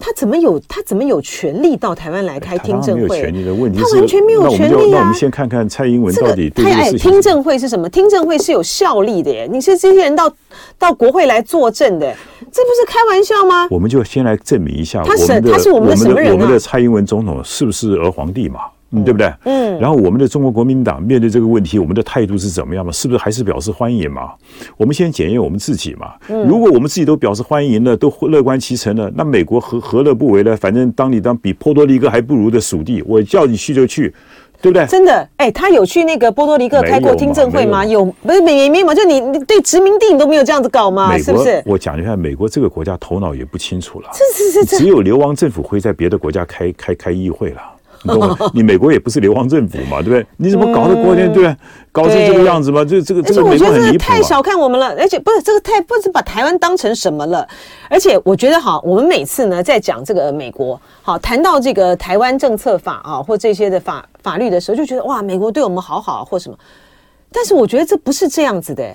[0.00, 3.08] 他怎么有他怎么有权利到台湾来开听证会？
[3.08, 4.88] 没有权利的问题，他完全没有权利啊！
[4.90, 6.98] 那我们先看看蔡英文到底对这个事情。
[6.98, 7.88] 听证会是什么？
[7.90, 9.46] 听证会是有效力的耶！
[9.50, 10.32] 你是这些人到
[10.78, 12.12] 到国会来作证的，
[12.50, 13.68] 这不是开玩笑吗？
[13.70, 16.32] 我们就先来证明一下，他是他是我们的什么人啊？
[16.32, 18.60] 我们的蔡英文总统是不是儿皇帝嘛？
[18.92, 19.32] 嗯，对不对？
[19.44, 22.90] 嗯，然后我们的中国国民党面对这个问题，我们的态度是怎么样嘛？
[22.92, 24.32] 是不是还是表示欢迎嘛？
[24.76, 26.14] 我们先检验我们自己嘛。
[26.28, 30.56] 嗯，如果我们自己都表示欢迎了，都乐观其成了，那美国何何乐不为呢？
[30.56, 34.12] 反正当你当比波多黎各还不如的属地，我叫你去就去。
[34.62, 34.84] 对不对？
[34.88, 37.82] 真的，哎，他有去那个波多黎各开过听证会吗？
[37.82, 38.94] 有，不是没没有嘛？
[38.94, 41.16] 就你你对殖民地你都没有这样子搞吗？
[41.16, 41.62] 是不是？
[41.64, 44.10] 我讲一下，美国这个国家头脑也不清楚了。
[44.12, 47.62] 是是是，只有流亡政府会在别的国家开开开议会了。
[48.02, 48.36] 你 懂吗？
[48.54, 50.26] 你美国也不是流亡政府嘛，对不对？
[50.38, 51.54] 你怎么搞得国内对，
[51.92, 52.82] 搞成这个样子嘛？
[52.84, 53.98] 这这个这个美国很离谱。
[53.98, 57.46] 太小看我们了，而且不是这个太不是把台湾当成什么了？
[57.90, 66.56] 而且我觉得哈，我们每次呢在讲这个美国，好谈到这个台湾政策法啊或这些的法法律的时候，就觉得哇，美国对我们好好或什么。
[67.30, 68.94] 但是我觉得这不是这样子的，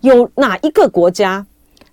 [0.00, 1.44] 有哪一个国家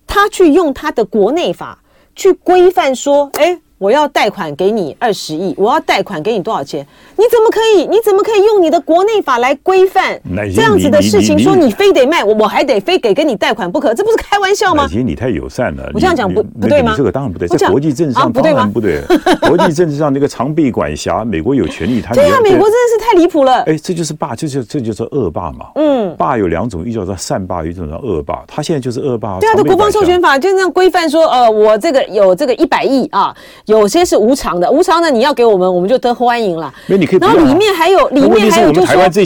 [0.08, 1.78] 他去用他的国内法
[2.16, 3.60] 去规范说，哎？
[3.78, 6.86] 我要贷款给你二十亿，我要贷款给你多少钱？
[7.18, 7.86] 你怎么可以？
[7.86, 10.20] 你怎么可以用你的国内法来规范
[10.56, 11.38] 这样子的事情？
[11.38, 13.94] 说你非得卖我，我还得非给跟你贷款不可？
[13.94, 14.88] 这不是开玩笑吗？
[14.88, 15.92] 其实你太友善了。
[15.94, 16.94] 我这样讲不不对吗？
[16.96, 19.02] 这个当然不对，在国际政治上当然不对。
[19.48, 23.62] 国际政治上那个长臂管辖，美国有权利，他对啊，美国真的是太离谱了。
[23.64, 25.68] 哎，这就是霸，这就这就是恶霸嘛。
[25.76, 28.42] 嗯，霸有两种，一种叫善霸，一种叫恶霸。
[28.48, 29.38] 他现在就是恶霸。
[29.40, 33.36] 对啊，的国防授权法就是这样规范说，呃，我这个有这个一百亿啊。
[33.66, 36.72] 有些是无偿的，无偿的你要给我们，我们就得欢迎了。
[36.86, 37.20] 没你可以。
[37.20, 39.26] 然后里面还有，里面还有就是说，哎，我这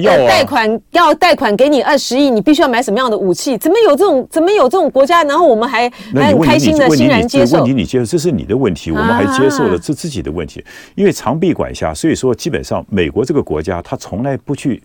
[0.00, 3.58] 个贷款要贷款给你二十亿，你必须要买什么样的武器？
[3.58, 4.26] 怎么有这种？
[4.30, 5.22] 怎么有这种国家？
[5.24, 7.58] 然后我们还还很开心的欣然接受。
[7.58, 10.64] 问题你接受，这是你的问题，我们还接受了这自己的问题。
[10.94, 14.82] 因为长臂管辖，所以说基本上美国这个国家，他从来不去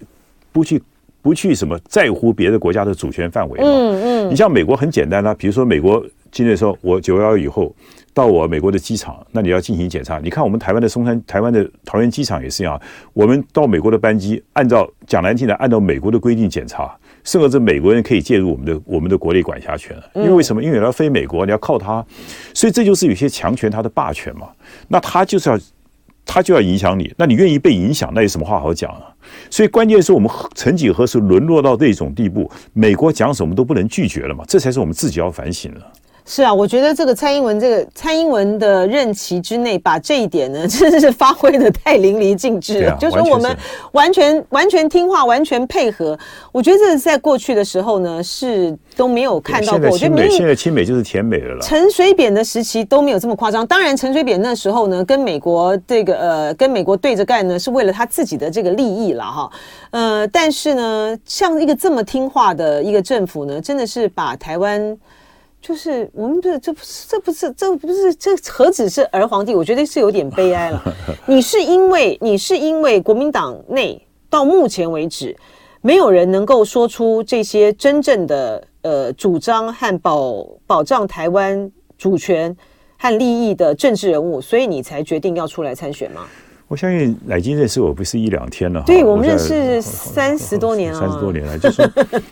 [0.51, 0.83] 不去
[1.21, 3.59] 不去什么在乎别的国家的主权范围。
[3.61, 4.29] 嗯嗯。
[4.29, 7.73] 你像美国很简单啦，比如说美国今天说，我九幺幺以后。
[8.13, 10.19] 到我美国的机场，那你要进行检查。
[10.19, 12.79] 你看我们台湾的松山、台湾的桃园机场也是一样。
[13.13, 16.93] 我们到美国的班机，按照讲难听的，按照美国的规定检查，
[17.23, 19.95] 甚至美国人可以介入我们的我们的国内管辖权。
[20.15, 20.61] 因为为什么？
[20.61, 22.05] 因为你要飞美国，你要靠他，
[22.53, 24.49] 所以这就是有些强权他的霸权嘛。
[24.89, 25.57] 那他就是要
[26.25, 29.07] 他就要影响你，那你愿意被影响，那有什么话好讲啊？
[29.49, 34.43] 所以关键是我们曾几何时沦落到这种地步，美国讲什么都不能拒绝了嘛？
[34.47, 35.81] 这才是我们自己要反省的。
[36.33, 42.93] 是啊，我觉得这个蔡英文这个蔡英文的任期之内，把这一点呢， 真的是发挥的太淋漓尽致了。
[42.93, 43.53] 啊、就是说我们
[43.91, 46.17] 完全完全听话，完全配合。
[46.53, 49.89] 我觉得这是在过去的时候呢，是都没有看到过。
[49.89, 51.59] 我觉得现在亲美就是甜美了。
[51.61, 53.67] 陈水扁的时期都没有这么夸张。
[53.67, 59.51] 当然，陈水扁那时候呢，跟美国这个呃，跟美国对着干呢，是为了他自己的这个利益了哈。
[59.89, 64.97] 呃，但是呢，像一个这么听话的一个政府呢，真的是把台湾。
[65.61, 69.53] 就是我们这这不是这不是这不是这何止是儿皇帝？
[69.53, 70.81] 我觉得是有点悲哀了。
[71.27, 75.35] 你是因为你是因为国民党内到目前为止
[75.81, 82.55] 没有人能够说出这些真正的呃主张和保保障台湾主权
[82.97, 86.25] 和利益的政治人物，所以你才决定要出来参选吗？
[86.71, 91.59] 我相信乃金认识我不是一两天了，对，我们认识 三十多年了，三十多年了。
[91.59, 91.81] 就是，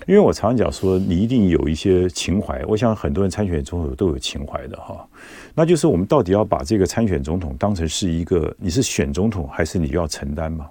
[0.08, 2.64] 因为我常讲说，你一定有一些情怀。
[2.66, 5.06] 我想很多人参选总统都有情怀的哈。
[5.54, 10.68] 那就是我们到底要把这个参选总统当成是一个，你是选总统还是你要承担嘛？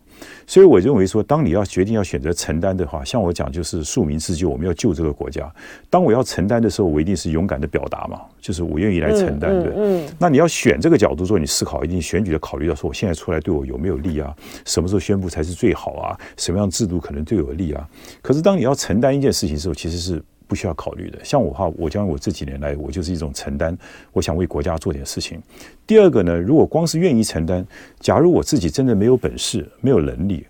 [0.46, 5.50] 所以我认为说，当你要决定要选择承担的话，像我讲就是庶民自救，我们要救这个国家。
[5.90, 9.72] 当我要承担的时候，我一定是勇敢的表达嘛，就是我愿意来承担的。
[9.76, 14.35] 嗯，那你要选这个角度做你思考，一定选举的考虑到说，我现在出来对我有没有利啊？
[14.64, 16.18] 什么时候宣布才是最好啊？
[16.37, 17.87] 什么样制度可能对我有利啊？
[18.22, 20.22] 可是当你要承担一件事情的时候，其实是。
[20.49, 23.77] 不需要考虑的，像我哈，我将我这几年来，我就是一种承担，
[24.13, 25.41] 我想为国家做点事情。
[25.87, 27.65] 第二个呢，如果光是愿意承担，
[28.01, 30.47] 假如我自己真的没有本事、没有能力，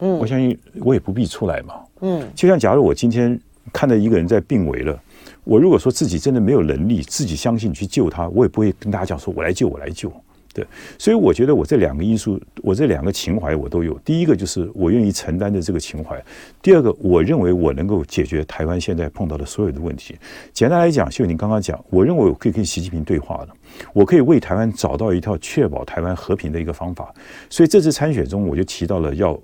[0.00, 3.40] 嗯，我相信我也不必出来嘛，嗯，就像假如我今天
[3.72, 5.00] 看到一个人在病危了，
[5.44, 10.12] 我如果说自己真的没有能力，自己相信去救他，我也不会跟大家讲说我来救，我来救。
[10.56, 10.66] 对，
[10.98, 13.92] 所以我觉得我这两个因素，我这两个情怀我都有。
[13.98, 16.18] 第一个就是我愿意承担的这个情怀，
[16.62, 20.16] 第二个我认为我能够解决台湾现在碰到的所有的问题。
[20.54, 23.48] 简单来讲，就你刚刚讲，我认为我可以跟习近平对话的，
[23.92, 27.14] 我可以为台湾找到一套确保台湾和平的一个方法。
[27.50, 29.38] 所以这次参选中，我就提到了要。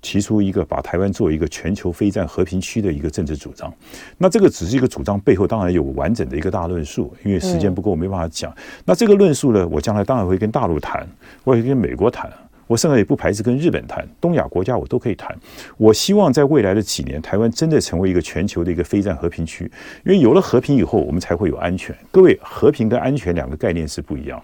[0.00, 3.72] 提出一个把台湾作为一个全球非战和平区的一个政治主张，
[4.16, 8.54] 那这个只是一个主张，背后当然有完整的一个大论述，因为时间不够，我没办法讲。
[8.84, 11.06] 那这个论述呢，我将来当然会跟大陆谈，
[11.44, 12.30] 我也跟美国谈，
[12.66, 15.36] 我甚至也不排斥跟日本谈，东亚国家我都可以谈。
[15.76, 19.70] 我希望在未来的几年，台湾真的成为一个全球的一个非战和平区，
[20.04, 21.96] 因为有了和平以后，我们才会有安全。
[22.10, 24.40] 各位，和平跟安全两个概念是不一样。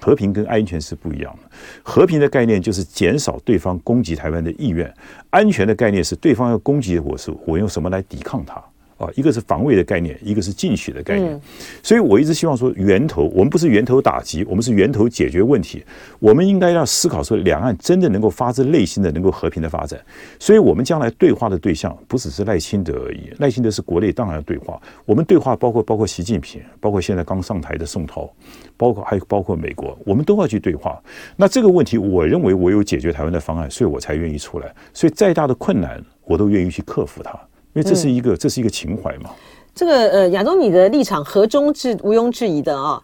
[0.00, 1.50] 和平跟安全是不一样的。
[1.82, 4.92] 和平的概念就是减少对方攻击台湾的意愿，
[5.30, 8.62] 安全的概念是对方要攻击我时，我用什么来抵抗他。
[8.98, 11.40] 啊，一个是防卫的概念，一个是进取的概念，嗯、
[11.82, 15.84] 所以我一直希望说，源头我们不是源头打击，我们是源头解决问题。
[16.18, 19.98] 我们应该要思考说，两岸真的能够发自内心的能够和平的发展。
[20.38, 28.28] 所以，我们将来对话的对象不只是赖清德而已，赖清德是国内当然要对话，我们对话包括包括习近平，包括现在刚上台的宋涛，
[28.76, 31.00] 包括还有包括美国，我们都要去对话。
[31.36, 34.74] 那这个问题，我认为我有解决台湾的方案，所以我才愿意出来。
[34.92, 37.38] 所以再大的困难，我都愿意去克服它。
[37.78, 39.30] 因为这是一个，这是一个情怀嘛。
[39.72, 43.00] 这个呃，亚东，你的立场和中是毋庸置疑的啊。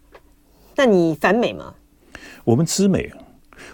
[0.75, 1.73] 但你反美吗？
[2.43, 3.09] 我们知美。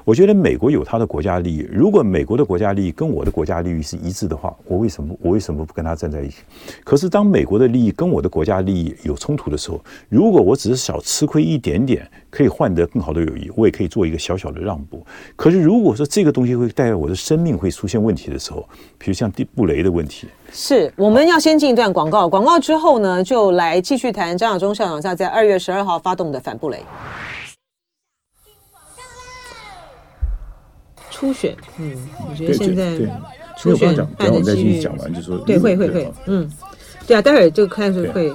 [0.04, 6.36] 我觉得美国有他的国家利益，如果美国的国家利益跟我的国家利益是一致的话，我为什么我为什么不跟他站在一起？
[6.84, 15.04] 可是当美国的利益跟我的国家利益有冲突的时候，如果我只是少吃亏一点点，可以换得更好的友谊，我也可以做一个小小的让步。
[15.36, 18.66] 可是如果说这个东西会带来我的生命会出现问题的时候，
[18.98, 26.78] 比如像地布雷的问题，是我们要先进一段广告，广告之后呢，就来继续谈张亚中校长在在二月十二号发动的反布雷。
[31.20, 31.94] 初选，嗯，
[32.30, 32.96] 我觉得现在
[33.58, 36.50] 初选办的几率，讲完就说对，会会会，嗯，
[37.06, 38.32] 对啊，待会儿就开始会。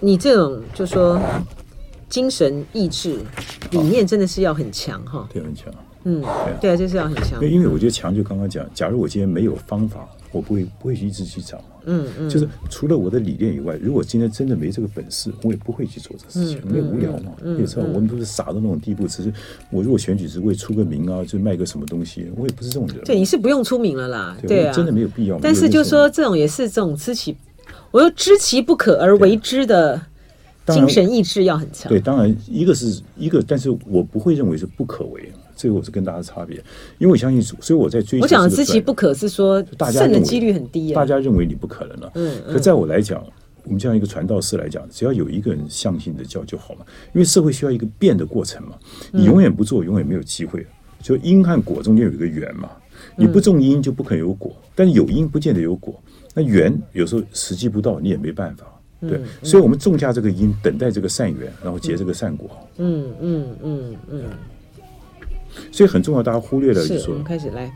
[0.00, 1.20] 你这种就说
[2.08, 3.20] 精神意志
[3.70, 6.20] 理念真的是要很强哈，对，很强，嗯，
[6.60, 7.40] 对啊，就是要很强。
[7.48, 10.04] 因为我觉得强就刚刚讲，假如我今天没有方法。
[10.36, 17.32] 我不会不会一直去找，嗯嗯，就是除了我的理念以外，如果今天真的没这个本事，我也不会去做这事情，因为无聊嘛。
[17.42, 19.08] 你知道，我们都是傻到那种地步。
[19.08, 19.32] 只是
[19.70, 22.98] 我如果选举是为出个名啊，就卖个什么东西，我也不是这种人。
[23.04, 25.38] 对，你是不用出名了啦，对啊，真的没有必要。
[25.40, 27.34] 但是就说这种也是这种知其，
[27.90, 30.00] 我又知其不可而为之的
[30.66, 31.88] 精神意志要很强。
[31.88, 35.32] 对，当然一个是一个，但是我不会认为是不可为。
[35.56, 36.56] 这个我是跟大家差别，
[36.98, 38.24] 因为我相信，所以我在追求。
[38.24, 40.94] 我讲的知其不可是说，胜的几率很低啊。
[40.94, 43.24] 大家认为你不可能了，嗯，可在我来讲，
[43.64, 48.76] 我们这样一个传道士来讲，只要有一个人相信的教就好了，因为社会需要一个变的过程嘛。
[49.10, 50.64] 你永远不做，永远没有机会。
[51.02, 52.70] 就因和果中间有一个缘嘛，
[53.16, 55.98] 你不种因就不可能有果，但有因不见得有果。
[56.34, 58.66] 那缘有时候时机不到，你也没办法。
[59.00, 62.50] 对，所以我们种下这个因，等待这个善缘，然后结这个善果。
[62.78, 64.22] 嗯嗯嗯嗯。
[65.72, 66.98] 所以很重要，大家忽略了就。
[66.98, 67.70] 是，我们开始来，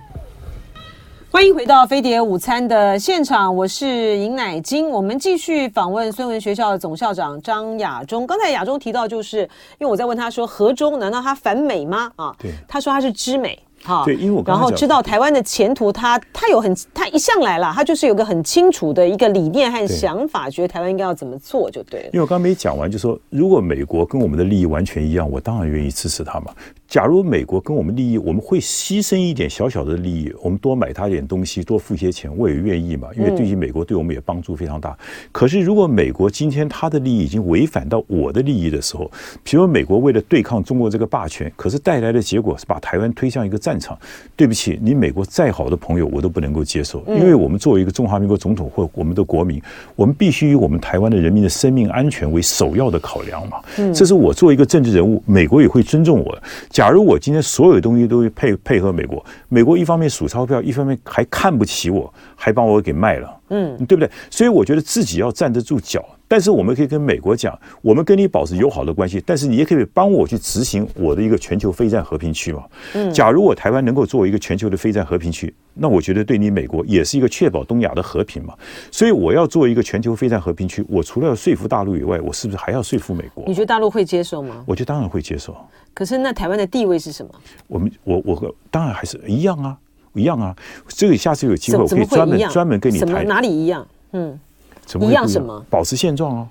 [1.30, 4.88] 欢迎回到飞碟午餐的现场，我是尹乃金。
[4.88, 8.26] 我们继续访问孙文学校的总校长张亚中。
[8.26, 9.38] 刚才亚中提到，就是
[9.78, 12.10] 因为我在问他说，何中难道他反美吗？
[12.16, 13.58] 啊，对，他说他是知美。
[13.82, 22.06] 好，对，因为我然后知道台湾的前途，他他有很他一向来了，他就是有个很清楚的一个理念和想法，觉得台湾应该要怎么做就对了。
[22.12, 26.52] 因为我刚刚没讲完，就说如果美国跟我们的利益完全一样，我当然愿意支持他嘛。
[26.90, 33.08] 假如美国跟我们利益，我们会牺牲一点小小的利益，我们多买他一点东西，多付些钱，我也愿意嘛。
[33.16, 34.98] 因为对于美国，对我们也帮助非常大。
[35.30, 39.08] 可是如果美国今天他的利益已经违反到我的利益的时候，
[39.44, 43.70] 比如美国为了对抗中国这个霸权，可是带来的结果是把台湾推向一个战。
[43.70, 43.96] 战场，
[44.34, 49.62] 对不起，你美国再好的朋友我都不能够接受，因为我们作为一个中华民国总统或我们的国民，
[49.94, 53.58] 我们必须以我们台湾的人民的生命安全为首要的考量嘛。
[53.94, 56.36] 这是我作为一个政治人物，美国也会尊重我。
[56.80, 64.10] 假如我今天所有东西都配配合美国，美国一方面数钞票，一方面还看不起我，还把我给卖了，嗯，对不对？
[64.30, 66.02] 所以我觉得自己要站得住脚。
[66.30, 72.62] 但是我们可以跟美国讲，我们跟你保持友好的关系，但是你也可以帮我去执行我的一个全球非战和平区嘛。
[72.94, 78.54] 嗯，假如我台湾能够作为一个全球的非战和平区，那我觉得对你美国也是一个确保东亚的和平嘛。
[78.92, 83.42] 所以我要做一个全球非战和平区，我除了要说服大陆以外，我是不是还要说服美国？
[83.48, 84.62] 你觉得大陆会接受吗？
[84.68, 85.56] 我觉得当然会接受。
[85.92, 87.32] 可是那台湾的地位是什么？
[87.66, 89.76] 我们我我当然还是一样啊，
[90.14, 90.54] 一样啊。
[90.86, 93.26] 这个下次有机会我可以专门专门跟你谈。
[93.26, 93.84] 哪里一样？
[94.12, 94.38] 嗯，
[94.90, 95.64] 怎么一样什么？
[95.70, 96.48] 保持现状哦。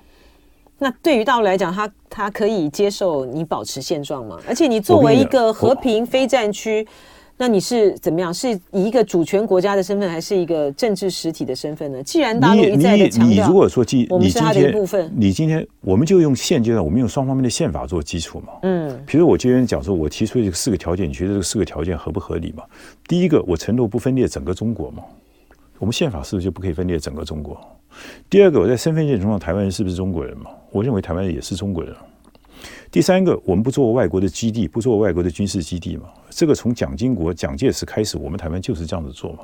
[0.78, 4.40] 那对于大陆来讲，他他可以接受你保持现状吗？
[4.48, 6.88] 而且你作为一个和平非战区，
[7.36, 8.34] 那你是怎么样？
[8.34, 12.02] 是以一个主权国家的身份，还是一个政治实体的身份呢？
[12.02, 18.54] 既然大陆一再的强调，你如果说今我们是他的部分，你今天我们就用现阶段，我们用双方面的宪法做基础嘛。
[18.62, 22.64] 嗯，比如我今天讲说，我提出这四个条件，你觉得这四个条件合不合理嘛？
[23.06, 25.04] 第一个，我承诺不分裂整个中国嘛。
[25.78, 27.60] 我们宪法是不是就不可以分裂整个中国？
[28.30, 30.52] 第二个，我在身份认同上，台湾人是不是中国人嘛？
[30.72, 31.96] 我认为台湾人也是中国人。
[32.92, 36.06] 第三个，我们不做外国的基地，不做外国的军事基地嘛？
[36.30, 39.40] 这个从蒋经国、蒋介石开始，我们台湾就是这样子做嘛。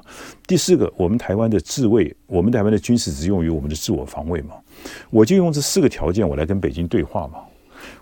[0.48, 4.56] 第四个，我们台湾的自卫，我们台湾的军事只用于我们的自我防卫嘛。
[5.12, 7.40] 我就用这四个条件，我来跟北京对话嘛。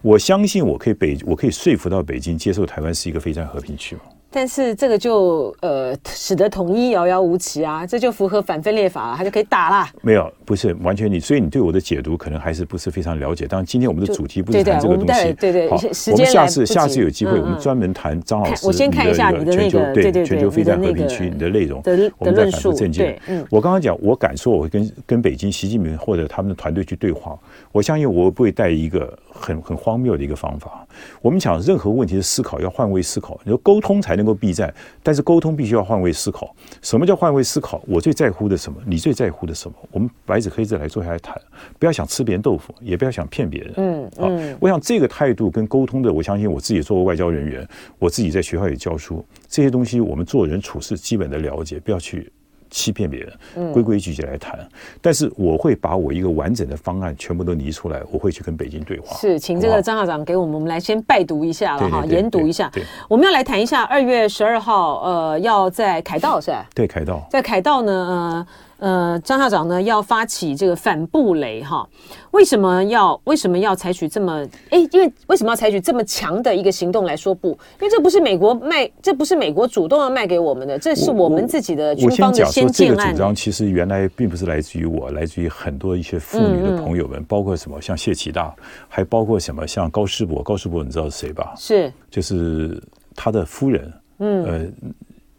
[0.02, 4.02] 我相信我可以北，我可以说服到北京接受台湾是一个非战和平区嘛。
[4.34, 9.88] 但是这个就呃使得统一遥遥无期啊，这就符合反分裂法了，他就可以打了。
[10.02, 13.46] 没有，不是完全你，所以你对我的解读可能还是不是非常了解。
[13.46, 15.76] 当然，今天我们的主题不是谈这个东西，对对，好，
[16.12, 18.66] 我们下次下次有机会，我们专门谈张老师。
[18.66, 23.20] 我先看一下你的全球对对全球非战和平区你的内容的我们再反复正见。
[23.52, 27.38] 我刚刚讲，我敢说，我会跟跟北京习近平或者他们的团队去对话。
[27.72, 30.86] 我相信我不会带一个很很荒谬的一个方法。
[31.22, 34.74] 我们讲任何问题的思考要换位思考，你说沟通才能够避战。
[35.02, 36.56] 但是沟通必须要换位思考。
[36.82, 37.82] 什么叫换位思考？
[37.88, 38.80] 我最在乎的什么？
[38.86, 39.76] 你最在乎的什么？
[39.92, 41.40] 我们白纸黑字来坐下来谈，
[41.80, 43.74] 不要想吃别人豆腐，也不要想骗别人。
[43.78, 44.52] 嗯嗯。
[44.52, 47.68] 好，我想这个态度跟沟通的，我相信我自己作为外交人员，
[48.00, 52.32] 我自己在学校也教书，这些东西我们做人处事基本的了解，不要去。
[52.74, 54.60] 欺骗别人，规规矩矩来谈。
[54.60, 54.68] 嗯、
[55.00, 59.16] 但是我会把我一个完整的方案全部都拟出来，我会去跟北京对话。
[59.16, 62.70] 是，请这个张校长给我们，我们来先拜读一下了哈，研读一下。
[62.74, 66.68] 对，我们要来谈一下二月十二号，呃，要在凯道是吧？
[66.74, 68.48] 对，凯道，在凯道呢，呃。
[68.84, 71.88] 呃，张校长呢要发起这个反布雷哈，
[72.32, 74.80] 为什么要为什么要采取这么哎？
[74.92, 77.52] 因为为什么要采取这么强的一个行动来说不？
[77.80, 82.98] 因为这不是美国卖，这不是美国主动要卖给我们的，这是我们自己的军方的先见案。
[82.98, 88.54] 我先讲说，这个主张其实原来并不是来自于我，来自于很多一些妇女的朋友们，包括什么像谢启大，
[88.90, 90.44] 还包括什么像高世博。
[90.44, 91.54] 高世博你知道是谁吧？
[91.58, 92.84] 是，就是
[93.16, 94.68] 他的夫人，嗯，呃，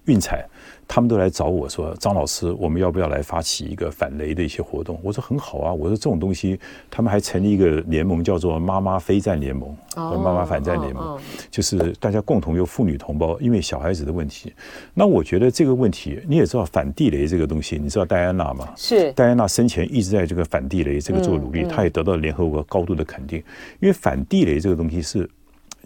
[0.07, 0.49] 运彩。
[0.87, 6.59] 他们都来找我说：“张老师，我们要不要来发起一个反雷的一些活动？”我说：“很好啊。”我说：“这种东西，
[6.91, 11.18] 他们还成立一个联盟，叫做‘妈妈非战联盟’和‘妈妈反战联盟’，
[11.51, 14.53] 就是大家共同由妇女同胞，因为小孩子的问题。
[14.95, 18.68] 那我觉得这个问题，你也知道反地雷这个东西，你知道戴安娜吗？
[18.76, 23.39] 是戴安娜生前一直在这个反地雷这个做努力，她也得到联合国高度的肯定，
[23.80, 25.28] 因为反地雷这个东西是。”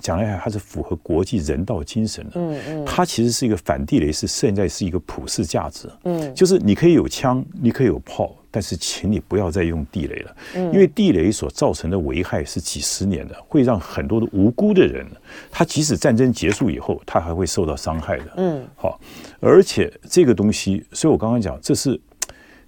[0.01, 2.33] 讲来还是符合国际人道精神的。
[2.35, 5.91] 嗯嗯，它其实是一个反地雷，是现在是一个普世价值。
[6.05, 10.37] 嗯，就是你可以有枪，你可以有炮，但是请你不要再用地雷了。
[10.55, 15.07] 嗯，因为地雷所造成的危害是几十年的，会让很多的无辜的人，
[15.51, 18.33] 他即使战争结束以后，他还会受到伤害的。
[18.37, 19.01] 嗯，好，
[19.41, 22.01] 而且这个东西，所以我刚刚讲，这是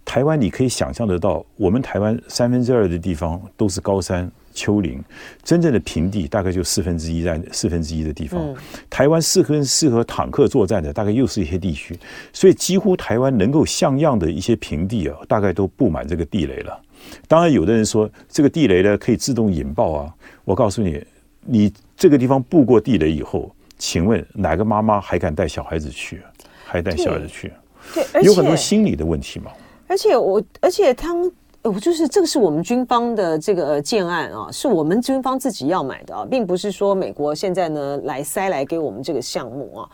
[0.05, 4.31] 台湾，你可以想象得到，我们台湾三分之二的地方都是高山。
[4.53, 5.03] 丘陵，
[5.43, 8.55] 真正的平地大概就四分之一在四分之一的地方。
[8.89, 11.99] 台湾适合适合坦克作战的，大概又是一些地区，
[12.33, 16.81] 所以几乎台湾能够像样的一些平地啊，大概都布满这个地雷了。
[17.27, 20.15] 当然，有的人说这个地雷呢可以自动引爆啊。
[20.45, 21.03] 我告诉你，
[21.41, 26.21] 你这个地方布过地雷以后，请问哪个妈妈还敢带小孩子去？
[26.65, 27.53] 还带小孩子去？
[27.95, 29.51] 对，有很多心理的问题嘛。
[29.87, 31.31] 而且我，而且他们。
[31.63, 39.89] 我就是这个是我们军方的这个建案啊，是我们军方自己要买的啊，并不是说美国现在呢来塞来给我们这个项目啊。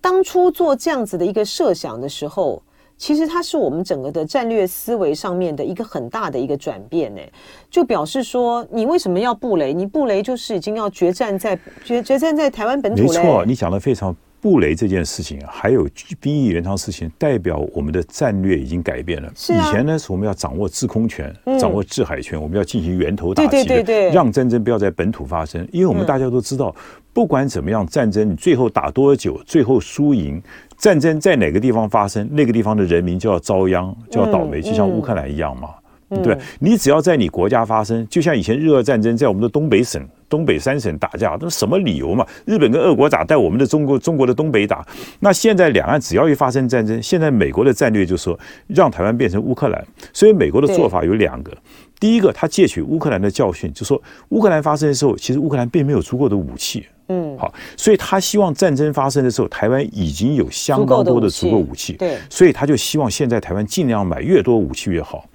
[0.00, 2.62] 当初做这样子的一个设想的时候，
[2.96, 7.20] 其实它是我们整个的战略思维上面的一个很大的一个转变呢。
[7.68, 9.72] 就表示说，你为什么要布雷？
[9.74, 13.02] 你布雷就是已经要决战在决决战在台湾本土。
[13.02, 14.14] 没错，你讲的非常。
[14.42, 15.88] 布雷这件事情啊，还有
[16.20, 19.28] 兵役延长事情，代表我们的战略已经改变了。
[19.28, 25.64] 啊、以前呢，是我们要掌握制空权，嗯、掌握制海权，我们要进行源头打击，对对对对，让战争不要在本土发生。
[25.70, 26.82] 因为我们大家都知道，嗯、
[27.12, 30.42] 不管怎么样，战争你最后打多久，最后输赢，
[30.76, 35.68] 战争在哪个地方发生，那个地方的人民就要遭殃，就要倒霉，嗯、就像乌克兰一样嘛。
[36.12, 40.06] 嗯、对，你只要在你国家发生，就像以前日俄战争在我们的东北省。
[40.28, 42.26] 东北三省打架，那什么理由嘛？
[42.46, 44.82] 日本跟俄国打，在我们的中国中国的东北打。
[45.20, 49.86] 那现在两岸只要一发生战争，现在美国的战略就是说，让台湾变成乌克兰。
[50.10, 51.52] 所以美国的做法有两个：
[52.00, 54.00] 第一个，他借取乌克兰的教训，就说
[54.30, 56.86] 乌克兰发生的时候，其实乌克兰并没有足够的武器。
[57.08, 61.92] 嗯，好，所以他希望战争发生的时候，台湾已经有相当多的足够武器。
[61.98, 65.28] 对，所以他就希望现在台湾尽量买越多武器越好。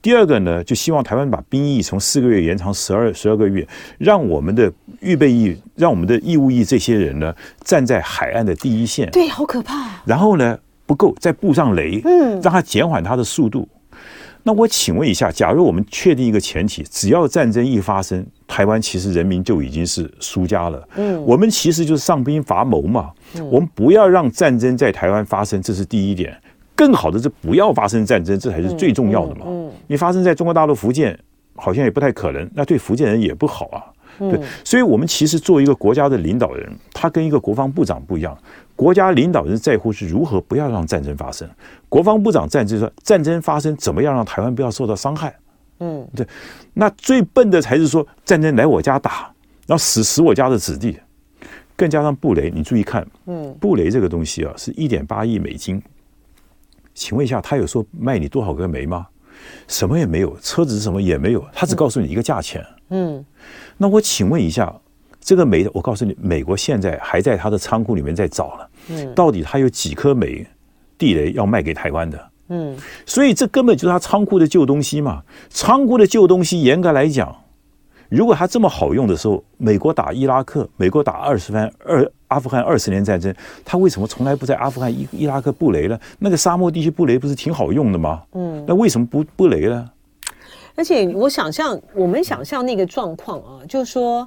[0.00, 3.66] 第二个呢，就希望台湾把兵役从四个月延长十二十二个月，
[3.98, 9.08] 让我们的预备役、让我们的义务役这些人呢，站在海岸的第一线。
[9.10, 10.02] 对，好可怕。
[10.04, 13.68] 然后呢，不够再布上雷，嗯，让他减缓他的速度。
[14.44, 20.88] 那我请问一下，假如我们确定一个前提，只要战争一发生，台湾其实人民就已经是输家了。
[20.96, 23.12] 嗯，我们其实就是上兵伐谋嘛。
[23.36, 26.36] 嗯，我们不要让战争在台湾发生，这是第一点。
[26.82, 29.42] 更好的是不要发生战争，这才是最重要的嘛。
[29.46, 31.16] 嗯，你发生在中国大陆福建，
[31.54, 33.78] 好像也不太可能，那对福建人也不好啊。
[34.18, 38.36] 对，所以我们其实作为一个国家的领导人，他跟一个国防部长不一样。
[38.74, 41.48] 国家领导人在乎是如何不要让战争发生，
[41.88, 45.32] 国防部长在就是说战争发生怎么样让台湾不要受到伤害。
[45.78, 46.26] 嗯，对。
[46.74, 49.32] 那最笨的才是说战争来我家打，
[49.68, 50.98] 然后死死我家的子弟，
[51.76, 55.80] 更加上布雷，你注意看，嗯，布雷这个东西啊，是一点八亿美金。
[56.94, 59.06] 请问一下，他有说卖你多少个煤吗？
[59.66, 62.64] 什么也没有，车子是什么也没有，他只告诉你一个价钱。
[62.90, 63.24] 嗯，
[63.76, 64.72] 那我请问一下，
[65.20, 68.70] 这个煤，我告诉你，美国现在还在他的仓库里面在找了。
[68.88, 70.46] 嗯，到底他有几颗煤
[70.96, 72.30] 地雷要卖给台湾的？
[72.48, 72.76] 嗯，
[73.06, 75.22] 所以这根本就是他仓库的旧东西嘛。
[75.48, 77.34] 仓库的旧东西，严格来讲。
[78.10, 85.98] 如果他这么好用的时候，美国打伊拉克，美国打二十番二阿富汗二十年战争，他为什么从来不在阿富汗伊伊拉克布雷呢？
[86.18, 88.22] 那个沙漠地区布雷不是挺好用的吗？
[88.32, 89.90] 嗯，那为什么不布雷呢？
[90.74, 94.26] 而且我想象，我们想象那个状况啊，就是说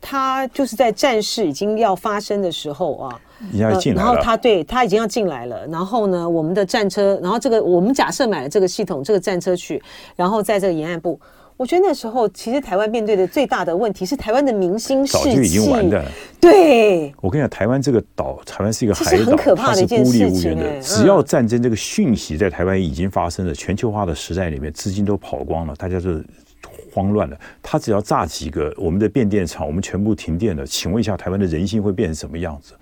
[0.00, 3.20] 他就是在战事已经要发生的时候啊，
[3.52, 9.82] 已经要进来了，然后他对他已经要进来了，然后呢，我们的战车，然后这个我们假设买了这个系统，这个战车去，
[10.16, 11.20] 然后在这个沿岸部。
[11.56, 16.04] 我觉得那时候，其实台湾面对的最大的问题是台湾的民心士气早就已经完蛋。
[16.40, 20.78] 对，我跟你讲，台湾这个岛，台湾是一个海岛，很可怕的一件事情，它是孤立无援的。
[20.78, 26.20] 嗯、只要战争这个讯息在台湾已经发生了，全球化的时代里面，资金都跑光了，大家就
[26.92, 27.38] 慌乱了。
[27.62, 32.72] 他只要炸几个我们的变电厂，我们全部停电了，请问一下，台湾的人心会变成什么样子？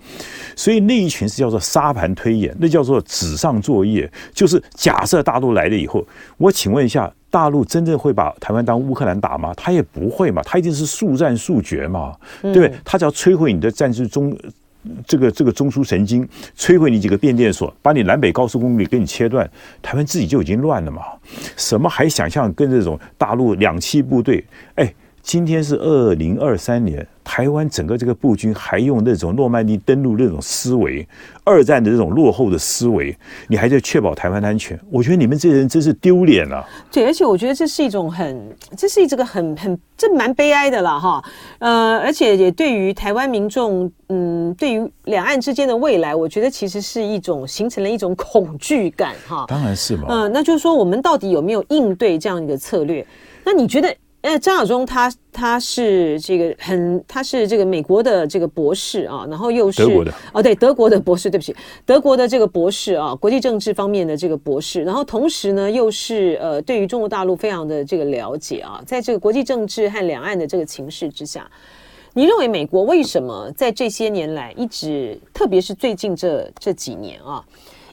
[0.55, 6.03] 所以那一群是叫做沙盘推演，那叫做纸上作业，就是假设大陆来了以后，
[6.37, 7.13] 我请问一下。
[7.31, 9.51] 大陆真正会把台湾当乌克兰打吗？
[9.55, 12.71] 他也不会嘛，他一定是速战速决嘛，对不对？
[12.85, 14.37] 他只要摧毁你的战术中
[15.07, 16.27] 这个这个中枢神经，
[16.57, 19.49] 摧毁你几个变电所，把你南北高速公路给你切断，
[19.81, 21.01] 台湾自己就已经乱了嘛。
[21.55, 24.43] 什么还想象跟这种大陆两栖部队？
[24.75, 27.07] 哎，今天是二零二三年。
[27.33, 31.07] 台湾整个这个步军还用那种诺曼底登陆那种思维，
[31.45, 33.17] 二战的这种落后的思维，
[33.47, 34.77] 你还在确保台湾安全？
[34.89, 36.67] 我觉得你们这些人真是丢脸了。
[36.91, 41.23] 对，而且我觉得这是一种很，这是一这个很很，这蛮悲哀的了哈。
[41.59, 49.45] 呃，而且也对于台湾民众，嗯，对于两岸之间的未来，我觉得其实是一种形成了一种恐惧感哈。
[49.47, 50.07] 当然是嘛。
[50.09, 53.07] 嗯、呃，那就是说，我们到底有没有应对这样一个策略？
[53.45, 53.95] 那你觉得？
[54.21, 61.55] 呃，张亚中他他是这个很，他是这个美国的这个博士啊，然后又是德国的哦，对，德国的博士，对不起，
[61.87, 71.49] 德国的这个博士啊，国际政治方面的这个博士，然后同时呢，又是呃，对于中国大陆非常的这个了解啊，在这个国际政治和两岸的这个情势之下，
[72.13, 77.43] 你认为美国为什么在这些年来一直，特别是最近这这几年啊，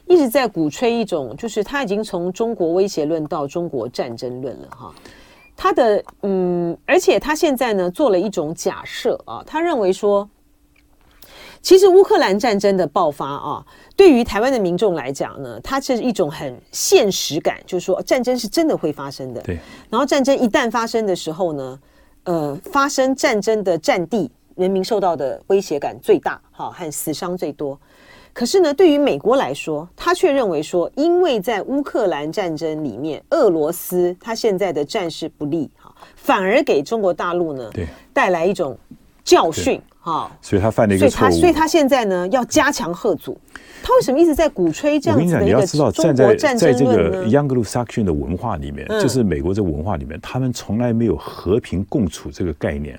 [0.05, 4.93] 一直在鼓吹一种，就是他已经从中国威胁论到中国战争论了哈？
[5.61, 10.27] 他的嗯，而且他现在呢做了一种假设啊，他认为说，
[11.61, 19.41] 其实乌克兰战争的爆发啊，对于台湾的民众来讲呢，它是一种很现实感，就是说战争是真的会发生的。
[19.41, 19.59] 对。
[19.89, 21.79] 然后战争一旦发生的时候呢，
[22.23, 27.77] 呃，发生战争的战地，人民受到的威胁感最大，哈，和死伤最多。
[28.39, 38.77] 可是呢，对于美国来说，他却认为说，因为在乌克兰战争里面，俄罗斯他现在的战事不利，哈，反而给中国大陆呢，对，带来一种
[39.25, 41.29] 教训，哈，所以他犯了一个错误。
[41.31, 43.37] 所以他所以他现在呢要加强贺阻。
[43.83, 46.23] 他为什么一直在鼓吹这样子的一个中国战争论呢？
[46.23, 52.97] 我跟你讲，你要知道，站在在这个 Anglo-Saxon 的文化里面，嗯、就是美国这个文化里面，他们从来没有和平共处这个概念，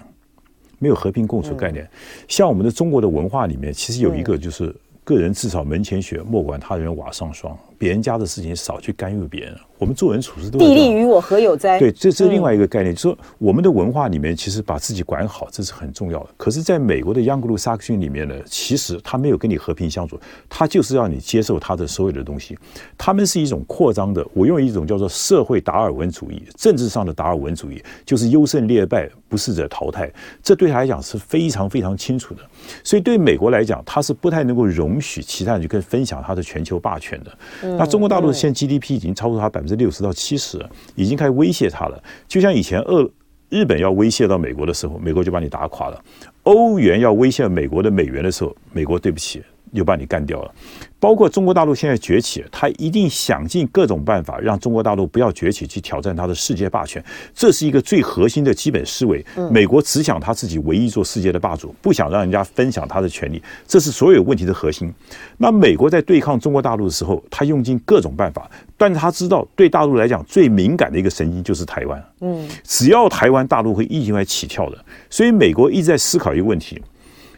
[0.79, 1.83] 没有和平共处概念。
[1.83, 1.91] 嗯、
[2.29, 4.77] 像我们的中国的文化里面，其实有一个就是
[5.11, 9.57] 个人自扫门前雪，莫管他人瓦上霜，别人家的事情少去干预别人。
[9.79, 11.79] 我们做人处事都地利与我何有哉？
[11.79, 16.29] 对，这是另外一个概念，就是说我们的文化里面其实把自己管好，这是很重要的。
[16.37, 20.21] 可是，在美国的央格鲁萨克逊里面呢，其实他没有跟你和平相处，
[20.51, 22.59] 他就是要你接受他的所有的东西。
[22.99, 30.13] 他们是一种扩张的，我用一种叫做社会达尔文主义，政治上的达尔文主义，就是优胜劣败，不适者淘汰。
[30.43, 32.43] 这对他来讲是非常非常清楚的。
[32.85, 37.70] 所以，对美国来讲，他是不太能够容许其他人去跟分享他的全球霸权的。
[37.79, 40.65] 那中国大陆现在 GDP 已经超过它百分之六十到七十。
[40.95, 43.09] 已经开始威胁它了，就像以前俄
[43.49, 45.99] 日本要威胁到美国的时候，美国就把你打垮了；
[46.45, 49.43] 欧元要威胁美国的美元的时候，美国对不起。
[49.73, 50.53] 又把你干掉了，
[50.99, 57.03] 包括中国大陆现在崛起，他一定想尽各种办法让中国大陆不要崛起，去挑战他的世界霸权。
[57.35, 59.25] 这是一个最核心的基本思维。
[59.51, 64.93] 美国只想他自己唯一做世界的霸主，不想让人家分享他的权利，这是所有问题的核心。
[65.39, 72.05] 那美国在对抗中国大陆的时候，他用尽各种办法，但是他知道对大陆来讲最敏感的一个神经就是台湾。
[72.23, 74.85] 嗯，只要台湾，大陆会一定会起跳的。
[75.09, 76.83] 所以美国一直在思考一个问题，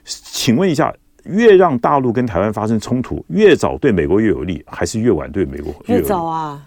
[0.04, 0.92] 请问一下。
[1.24, 6.02] 越让大陆跟台湾发生冲突，越早对美国越有利，还是越晚对美国越有利？
[6.02, 6.62] 越早啊！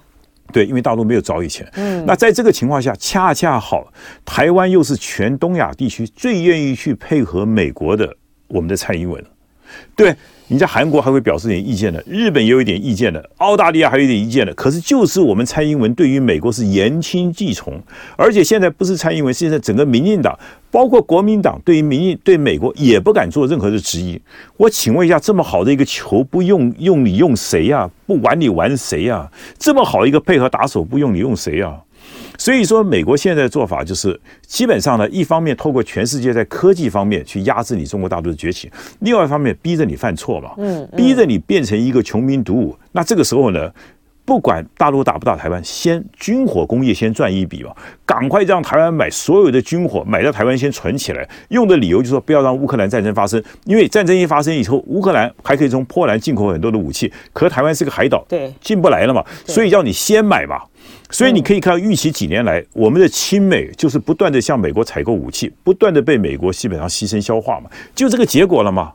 [0.53, 1.67] 对，因为大陆没有早以前。
[1.75, 3.91] 嗯，那在这个情况下，恰恰好，
[4.23, 8.15] 台湾又是全东亚地区最愿意去配合美国的，
[8.47, 9.23] 我们的蔡英文。
[9.95, 10.15] 对。
[10.47, 14.53] 人家韩国还会表示点意见的，日本也有一点意见的，澳大利亚还有一点意见的。
[14.53, 17.81] 可是就是我们蔡英文对于美国是言听计从，
[18.15, 20.37] 而且现在不是蔡英文，现在整个民进党，
[20.69, 24.21] 包括国民党，对于民进对美国也不敢做任何的质疑。
[24.57, 27.89] 我请问一下，这么好的一个球，不用用你用谁呀？
[28.05, 29.27] 不玩你玩谁呀？
[29.57, 31.75] 这么好一个配合打手，不用你用谁呀？
[32.37, 42.75] 所以说，美国现在的做法就是，基本上呢，一方面透过全世界在科技方面去压制你中国大陆的崛起，另外一方面逼着你犯错嘛，嗯，逼着你变成一个穷兵黩武。
[42.91, 43.71] 那这个时候呢，
[44.25, 47.75] 不管大陆打不打台湾，先军火工业先赚一笔吧，
[48.05, 60.59] 赶快让台湾买所有的军火，买到台湾先存起来，用的理由就是说不要让乌克兰战争发生，因为战争一发生以后，乌克兰还可以从波兰进口很多的武器，可是台湾是个海岛，对，进不来了嘛，所以要你先买嘛。
[61.09, 68.91] 所以你可以看到，预期几年来，我们的亲美就是不断的向美国采购武器，不断的被美国基本上牺牲消化嘛，就这个结果了嘛。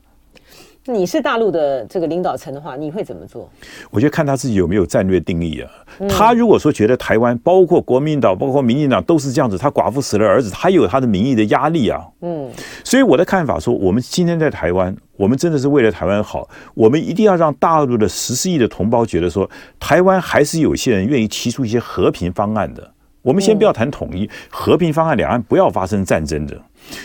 [0.92, 3.48] 你是大陆的这个领导层的话，你会怎么做？
[3.90, 5.70] 我觉得看他自己有没有战略定义啊。
[6.08, 12.00] 他如果说觉得台湾，包括国民党，包括民进党都是这样子，他寡妇死了儿子，他有他的民意的压力啊。
[12.22, 12.50] 嗯，
[12.84, 22.90] 所以我的看法说，我们今天在台湾，我们真的是为了台湾好，我们一定要让大陆的十四亿的同胞觉得说，台湾还是有些人愿意提出一些和平方案的。
[23.22, 26.58] 我们先不要谈统一，和平方案，两岸不要发生战争的。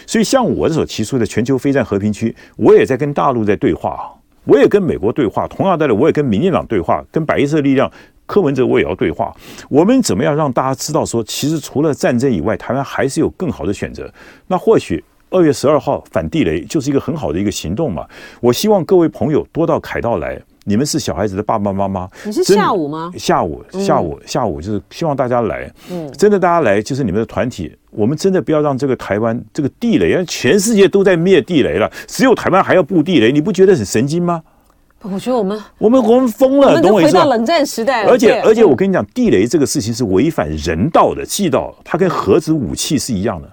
[0.07, 4.09] 所以，像我所提出的全球非战和平区，我也在跟大陆在对话，
[4.45, 7.91] 我也跟美国对话，同样道理，我也跟民进党对话，跟白色力量
[8.25, 9.35] 柯文哲我也要对话。
[9.69, 14.11] 我们怎么样让大家知道说，其实除了战争以外，台湾还是有更好的选择？
[14.47, 18.07] 那或许二月十二号反地雷就是一个很好的一个行动嘛。
[18.39, 20.41] 我希望各位朋友多到凯道来。
[20.67, 22.09] 你们是小孩子的爸爸妈妈？
[22.25, 23.11] 你是下午吗？
[23.15, 25.71] 下午，下午，下午就是希望大家来。
[25.91, 27.71] 嗯，真的大家来就是你们的团体。
[27.91, 34.41] 我们真的不要让这个台湾这个地雷，因为全世界都在灭地雷了，只有台湾还要布地雷，你不觉得很神经吗？
[35.03, 37.21] 我觉得我们我们我们疯了，懂我意思吗？
[37.21, 38.09] 回到冷战时代了。
[38.09, 43.47] 而且而且我跟你讲，地雷这个事情是违反人道的，地道，它跟核子武器是一样的。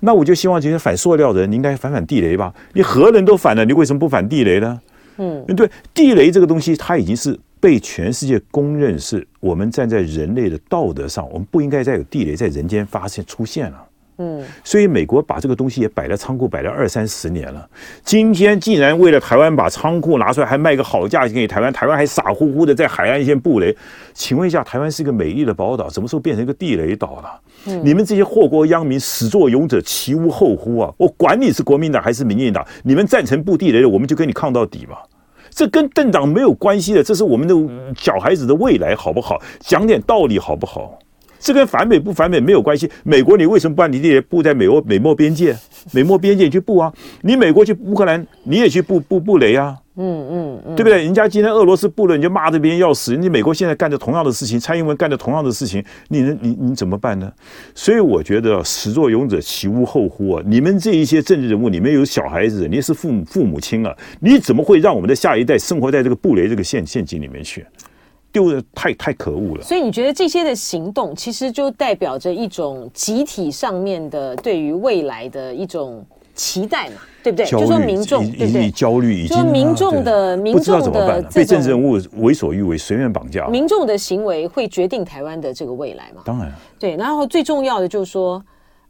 [0.00, 2.52] 那我就希望这些反塑料的人，你应该反反地雷吧？
[2.72, 4.80] 你核人都反了，你为什么不反地雷呢？
[5.18, 13.85] 嗯，对，地雷这个东西，它已经是被全世界公认，是我们站在人类的道德上，我们不应该再有地雷在人间发现出现了。
[14.18, 17.68] 嗯，所以美国把这个东西也摆在仓库，摆了二三十年了。
[18.02, 23.76] 今天竟然为了台湾把仓库拿出来，还卖个好价钱给台湾，台湾还傻乎乎的在海岸线布雷。
[24.14, 27.40] 请问一下，台湾是一个美丽的宝岛，什么时候变成一个地雷岛了？
[27.66, 30.92] 嗯，你们这些祸国殃民、始作俑者，其无后乎啊？
[30.96, 34.96] 我管你是国民党还是民进党，你们赞成布地雷的，我们就跟你抗到底嘛。
[35.50, 37.54] 这跟政党没有关系的，这是我们的
[37.96, 39.40] 小孩子的未来，好不好？
[39.60, 40.98] 讲点道理好不好？
[41.38, 42.90] 这跟反美不反美没有关系。
[43.04, 45.56] 美国，你为什么不把你地雷布在美欧美墨边界？
[45.92, 46.92] 美墨边界你去布啊？
[47.22, 49.76] 你美国去乌克兰，你也去布布布雷啊？
[49.98, 51.02] 嗯嗯嗯，对不对？
[51.02, 53.16] 人家今天俄罗斯布了，你就骂这边要死。
[53.16, 57.32] 你美国现在干着同样的事情，蔡英文干着同样的事情，你能你你怎么办呢？
[57.74, 60.42] 所以我觉得始作俑者其无后乎啊！
[60.44, 67.64] 你们这一些政治人物，你们有小孩子，你是父母父母亲啊，你怎么会让我们的下一代生活在这个布雷这个陷陷阱里面去？
[68.36, 69.62] 丢的太太可恶了。
[69.62, 76.96] 所以你觉得这些的行动，其实就代表着一种集体上面的对于未来的一种期待嘛？
[77.22, 77.46] 对不对？
[77.46, 78.70] 就说民众对？
[78.70, 83.48] 焦虑已经，就民众的民众的被政治人物为所欲为，随便绑架。
[83.48, 86.20] 民众的行为会决定台湾的这个未来嘛？
[86.22, 86.52] 当然。
[86.78, 88.44] 对，然后最重要的就是说。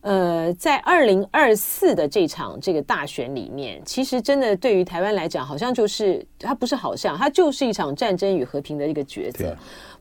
[0.06, 9.52] 呃，在二零二四的这场这个大选里面，其实真的对于台湾来讲，好像就是它不是好像，它就是一场战争与和平的一个抉择。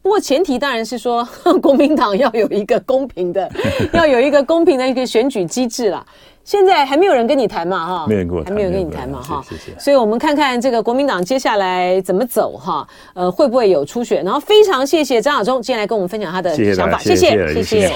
[0.04, 1.28] 不过前提当然是说，
[1.60, 3.50] 国民党要有一个公平的，
[3.94, 6.06] 要有一个公平的一个选举机制啦。
[6.44, 9.44] 现在还没有人跟你谈嘛，哈，没人跟我谈，还没有跟你谈嘛，哈。
[9.50, 9.76] 谢谢。
[9.80, 14.24] 所以我们看看这个国民党接下来怎么走，哈，呃，会不会有初选？
[14.24, 17.92] 然后非常谢谢张亚中今天来跟我们分享他的想法，谢谢，谢谢。